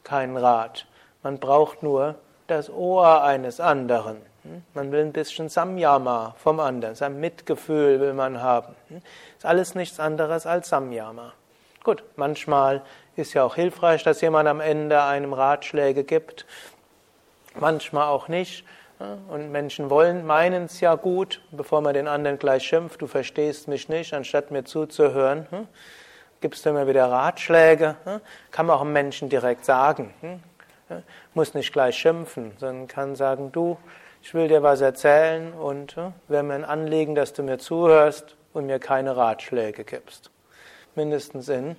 keinen 0.03 0.37
Rat. 0.37 0.85
Man 1.23 1.39
braucht 1.39 1.81
nur 1.81 2.15
das 2.45 2.69
Ohr 2.69 3.23
eines 3.23 3.59
anderen. 3.59 4.17
Man 4.73 4.91
will 4.91 5.01
ein 5.01 5.13
bisschen 5.13 5.49
Samyama 5.49 6.35
vom 6.37 6.59
anderen. 6.59 6.95
Sein 6.95 7.19
Mitgefühl 7.19 7.99
will 7.99 8.13
man 8.13 8.41
haben. 8.41 8.75
Ist 9.37 9.45
alles 9.45 9.75
nichts 9.75 9.99
anderes 9.99 10.45
als 10.45 10.69
Samyama. 10.69 11.33
Gut, 11.83 12.03
manchmal 12.15 12.81
ist 13.15 13.33
ja 13.33 13.43
auch 13.43 13.55
hilfreich, 13.55 14.03
dass 14.03 14.21
jemand 14.21 14.47
am 14.47 14.59
Ende 14.59 15.03
einem 15.03 15.33
Ratschläge 15.33 16.03
gibt. 16.03 16.45
Manchmal 17.59 18.07
auch 18.07 18.27
nicht. 18.27 18.65
Und 19.27 19.51
Menschen 19.51 19.89
wollen, 19.89 20.25
meinen 20.25 20.65
es 20.65 20.79
ja 20.79 20.95
gut, 20.95 21.41
bevor 21.51 21.81
man 21.81 21.93
den 21.93 22.07
anderen 22.07 22.39
gleich 22.39 22.63
schimpft, 22.63 23.01
du 23.01 23.07
verstehst 23.07 23.67
mich 23.67 23.89
nicht, 23.89 24.13
anstatt 24.13 24.51
mir 24.51 24.63
zuzuhören, 24.63 25.47
hm? 25.49 25.67
gibst 26.39 26.65
du 26.65 26.69
immer 26.69 26.87
wieder 26.87 27.11
Ratschläge, 27.11 27.97
hm? 28.05 28.21
kann 28.51 28.67
man 28.67 28.77
auch 28.77 28.81
einem 28.81 28.93
Menschen 28.93 29.27
direkt 29.27 29.65
sagen. 29.65 30.13
Hm? 30.21 30.41
Muss 31.33 31.53
nicht 31.53 31.73
gleich 31.73 31.97
schimpfen, 31.97 32.53
sondern 32.57 32.87
kann 32.87 33.15
sagen, 33.15 33.51
du, 33.51 33.77
ich 34.25 34.33
will 34.33 34.47
dir 34.47 34.63
was 34.63 34.81
erzählen 34.81 35.53
und 35.53 35.95
wäre 36.27 36.41
mir 36.41 36.55
ein 36.55 36.65
Anliegen, 36.65 37.13
dass 37.13 37.33
du 37.33 37.43
mir 37.43 37.59
zuhörst 37.59 38.35
und 38.53 38.65
mir 38.65 38.79
keine 38.79 39.15
Ratschläge 39.15 39.83
gibst. 39.83 40.31
Mindestens 40.95 41.47
in 41.47 41.75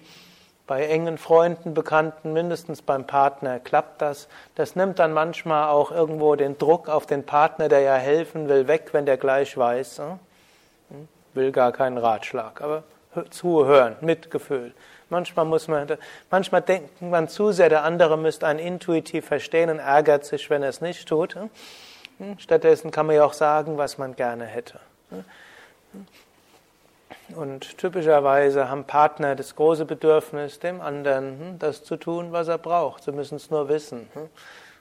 bei 0.68 0.86
engen 0.86 1.18
Freunden, 1.18 1.74
Bekannten, 1.74 2.32
mindestens 2.32 2.82
beim 2.82 3.04
Partner 3.04 3.58
klappt 3.58 4.00
das. 4.00 4.28
Das 4.54 4.76
nimmt 4.76 5.00
dann 5.00 5.12
manchmal 5.12 5.70
auch 5.70 5.90
irgendwo 5.90 6.36
den 6.36 6.56
Druck 6.56 6.88
auf 6.88 7.04
den 7.04 7.24
Partner, 7.24 7.68
der 7.68 7.80
ja 7.80 7.96
helfen 7.96 8.48
will, 8.48 8.68
weg, 8.68 8.90
wenn 8.92 9.06
der 9.06 9.16
gleich 9.16 9.56
weiß. 9.56 9.98
Hm? 9.98 11.08
Will 11.34 11.50
gar 11.50 11.72
keinen 11.72 11.98
Ratschlag, 11.98 12.60
aber 12.60 12.84
zuhören, 13.30 13.96
Mitgefühl. 14.02 14.72
Manchmal 15.08 15.46
muss 15.46 15.66
man, 15.66 15.98
manchmal 16.30 16.62
denkt 16.62 17.02
man 17.02 17.28
zu 17.28 17.50
sehr, 17.50 17.68
der 17.68 17.82
andere 17.82 18.16
müsste 18.16 18.46
einen 18.46 18.60
intuitiv 18.60 19.26
verstehen 19.26 19.68
und 19.68 19.80
ärgert 19.80 20.24
sich, 20.24 20.48
wenn 20.48 20.62
er 20.62 20.68
es 20.68 20.80
nicht 20.80 21.08
tut. 21.08 21.36
Stattdessen 22.38 22.90
kann 22.90 23.06
man 23.06 23.16
ja 23.16 23.24
auch 23.24 23.34
sagen, 23.34 23.76
was 23.78 23.98
man 23.98 24.16
gerne 24.16 24.44
hätte. 24.46 24.80
Und 27.34 27.76
typischerweise 27.78 28.68
haben 28.68 28.84
Partner 28.84 29.34
das 29.34 29.56
große 29.56 29.84
Bedürfnis, 29.84 30.58
dem 30.58 30.80
anderen 30.80 31.38
hm, 31.38 31.58
das 31.58 31.82
zu 31.84 31.96
tun, 31.96 32.32
was 32.32 32.48
er 32.48 32.58
braucht. 32.58 33.04
Sie 33.04 33.12
müssen 33.12 33.36
es 33.36 33.50
nur 33.50 33.68
wissen. 33.68 34.08
Hm, 34.14 34.28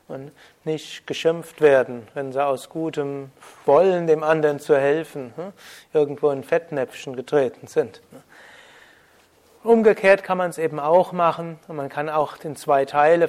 und 0.08 0.32
nicht 0.66 1.08
geschimpft 1.08 1.62
werden, 1.62 2.08
wenn 2.14 2.32
sie 2.32 2.44
aus 2.44 2.70
gutem 2.70 3.32
Wollen, 3.66 4.06
dem 4.06 4.22
anderen 4.22 4.60
zu 4.60 4.78
helfen, 4.78 5.34
hm, 5.36 5.54
irgendwo 5.94 6.30
in 6.30 6.44
Fettnäpfchen 6.44 7.16
getreten 7.16 7.66
sind. 7.66 8.02
Umgekehrt 9.66 10.22
kann 10.22 10.38
man 10.38 10.52
es 10.52 10.60
eben 10.60 10.80
auch 10.80 11.12
machen 11.12 11.58
und 11.68 11.76
man 11.76 11.90
kann 11.90 12.08
auch 12.08 12.38
in 12.44 12.56
zwei 12.56 12.86
Teile 12.86 13.28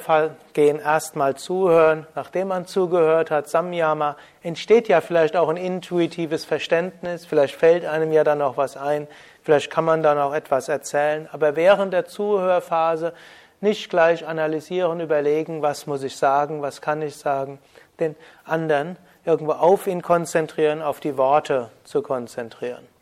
gehen. 0.52 0.78
Erstmal 0.78 1.34
zuhören, 1.34 2.06
nachdem 2.14 2.48
man 2.48 2.66
zugehört 2.66 3.30
hat. 3.30 3.48
Samyama 3.48 4.16
entsteht 4.42 4.86
ja 4.88 5.00
vielleicht 5.00 5.34
auch 5.34 5.48
ein 5.48 5.56
intuitives 5.56 6.44
Verständnis, 6.44 7.24
vielleicht 7.24 7.54
fällt 7.54 7.86
einem 7.86 8.12
ja 8.12 8.22
dann 8.22 8.42
auch 8.42 8.58
was 8.58 8.76
ein, 8.76 9.08
vielleicht 9.44 9.70
kann 9.70 9.86
man 9.86 10.02
dann 10.02 10.18
auch 10.18 10.34
etwas 10.34 10.68
erzählen, 10.68 11.26
aber 11.32 11.56
während 11.56 11.94
der 11.94 12.04
Zuhörphase 12.04 13.14
nicht 13.62 13.88
gleich 13.88 14.26
analysieren, 14.26 15.00
überlegen, 15.00 15.62
was 15.62 15.86
muss 15.86 16.02
ich 16.02 16.16
sagen, 16.16 16.60
was 16.60 16.82
kann 16.82 17.00
ich 17.00 17.16
sagen, 17.16 17.58
den 17.98 18.14
anderen 18.44 18.98
irgendwo 19.24 19.52
auf 19.52 19.86
ihn 19.86 20.02
konzentrieren, 20.02 20.82
auf 20.82 21.00
die 21.00 21.16
Worte 21.16 21.70
zu 21.84 22.02
konzentrieren. 22.02 22.95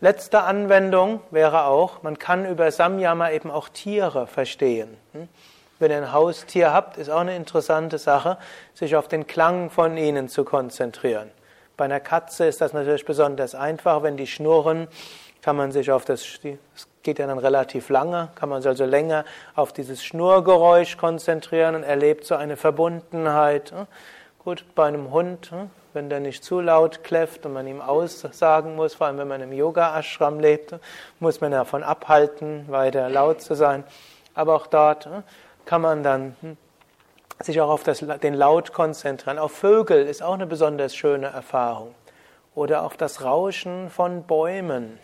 Letzte 0.00 0.42
Anwendung 0.42 1.20
wäre 1.30 1.64
auch, 1.64 2.02
man 2.02 2.18
kann 2.18 2.44
über 2.44 2.70
Samyama 2.70 3.30
eben 3.30 3.50
auch 3.50 3.70
Tiere 3.70 4.26
verstehen. 4.26 4.94
Hm? 5.12 5.28
Wenn 5.78 5.90
ihr 5.90 5.96
ein 5.96 6.12
Haustier 6.12 6.70
habt, 6.70 6.98
ist 6.98 7.08
auch 7.08 7.20
eine 7.20 7.34
interessante 7.34 7.96
Sache, 7.96 8.36
sich 8.74 8.94
auf 8.94 9.08
den 9.08 9.26
Klang 9.26 9.70
von 9.70 9.96
ihnen 9.96 10.28
zu 10.28 10.44
konzentrieren. 10.44 11.30
Bei 11.78 11.86
einer 11.86 12.00
Katze 12.00 12.44
ist 12.44 12.60
das 12.60 12.74
natürlich 12.74 13.06
besonders 13.06 13.54
einfach, 13.54 14.02
wenn 14.02 14.18
die 14.18 14.26
schnurren, 14.26 14.88
kann 15.40 15.56
man 15.56 15.72
sich 15.72 15.90
auf 15.90 16.04
das, 16.04 16.22
es 16.42 16.88
geht 17.02 17.18
ja 17.18 17.26
dann 17.26 17.38
relativ 17.38 17.88
lange, 17.88 18.28
kann 18.34 18.50
man 18.50 18.60
sich 18.60 18.68
also 18.68 18.84
länger 18.84 19.24
auf 19.54 19.72
dieses 19.72 20.04
Schnurgeräusch 20.04 20.98
konzentrieren 20.98 21.74
und 21.74 21.84
erlebt 21.84 22.26
so 22.26 22.34
eine 22.34 22.58
Verbundenheit. 22.58 23.70
Hm? 23.70 23.86
Gut, 24.44 24.66
bei 24.74 24.88
einem 24.88 25.10
Hund, 25.10 25.50
hm? 25.50 25.70
Wenn 25.96 26.08
der 26.08 26.20
nicht 26.20 26.44
zu 26.44 26.60
laut 26.60 27.02
kläfft 27.02 27.44
und 27.46 27.54
man 27.54 27.66
ihm 27.66 27.80
aussagen 27.80 28.76
muss, 28.76 28.94
vor 28.94 29.08
allem 29.08 29.18
wenn 29.18 29.26
man 29.26 29.40
im 29.40 29.52
Yoga-Ashram 29.52 30.38
lebt, 30.38 30.74
muss 31.18 31.40
man 31.40 31.50
davon 31.50 31.82
abhalten, 31.82 32.66
weiter 32.68 33.08
laut 33.08 33.40
zu 33.40 33.54
sein. 33.54 33.82
Aber 34.34 34.54
auch 34.54 34.68
dort 34.68 35.06
hm, 35.06 35.24
kann 35.64 35.80
man 35.80 36.04
dann 36.04 36.36
hm, 36.42 36.56
sich 37.40 37.60
auch 37.60 37.70
auf 37.70 37.82
das, 37.82 38.04
den 38.22 38.34
Laut 38.34 38.72
konzentrieren. 38.72 39.38
Auf 39.38 39.52
Vögel 39.52 40.06
ist 40.06 40.22
auch 40.22 40.34
eine 40.34 40.46
besonders 40.46 40.94
schöne 40.94 41.26
Erfahrung. 41.26 41.94
Oder 42.54 42.84
auf 42.84 42.96
das 42.96 43.24
Rauschen 43.24 43.90
von 43.90 44.22
Bäumen. 44.22 44.98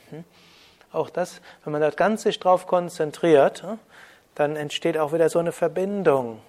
Auch 0.93 1.11
das, 1.11 1.41
wenn 1.65 1.73
man 1.73 1.83
da 1.83 1.91
ganz 1.91 2.23
sich 2.23 2.39
drauf 2.39 2.67
konzentriert, 2.67 3.65
dann 4.35 4.57
entsteht 4.57 4.97
auch 4.97 5.13
wieder 5.13 5.29
so 5.29 5.39
eine 5.39 5.53
Verbindung. 5.53 6.41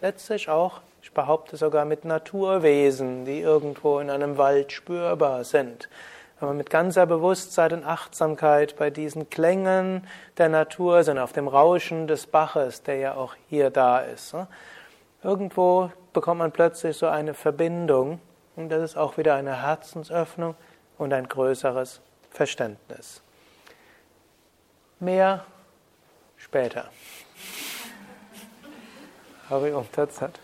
Letztlich 0.00 0.48
auch 0.48 0.80
ich 1.04 1.12
behaupte 1.12 1.58
sogar 1.58 1.84
mit 1.84 2.06
Naturwesen, 2.06 3.26
die 3.26 3.40
irgendwo 3.40 3.98
in 3.98 4.08
einem 4.08 4.38
Wald 4.38 4.72
spürbar 4.72 5.44
sind. 5.44 5.90
Wenn 6.40 6.48
man 6.48 6.56
mit 6.56 6.70
ganzer 6.70 7.04
Bewusstsein 7.04 7.74
und 7.74 7.84
Achtsamkeit 7.84 8.76
bei 8.76 8.88
diesen 8.88 9.28
Klängen 9.28 10.06
der 10.38 10.48
Natur 10.48 11.04
sind, 11.04 11.18
auf 11.18 11.34
dem 11.34 11.46
Rauschen 11.46 12.06
des 12.06 12.26
Baches, 12.26 12.84
der 12.84 12.96
ja 12.96 13.14
auch 13.16 13.34
hier 13.50 13.68
da 13.68 13.98
ist, 13.98 14.32
ne? 14.32 14.48
irgendwo 15.22 15.90
bekommt 16.14 16.38
man 16.38 16.52
plötzlich 16.52 16.96
so 16.96 17.06
eine 17.06 17.34
Verbindung 17.34 18.18
und 18.56 18.70
das 18.70 18.82
ist 18.82 18.96
auch 18.96 19.18
wieder 19.18 19.34
eine 19.34 19.60
Herzensöffnung 19.60 20.54
und 20.96 21.12
ein 21.12 21.28
größeres 21.28 22.00
Verständnis. 22.30 23.20
Mehr 25.00 25.44
später. 26.38 26.88
Hari 29.50 29.74
Om 29.74 29.86
Tatsat. 29.92 30.43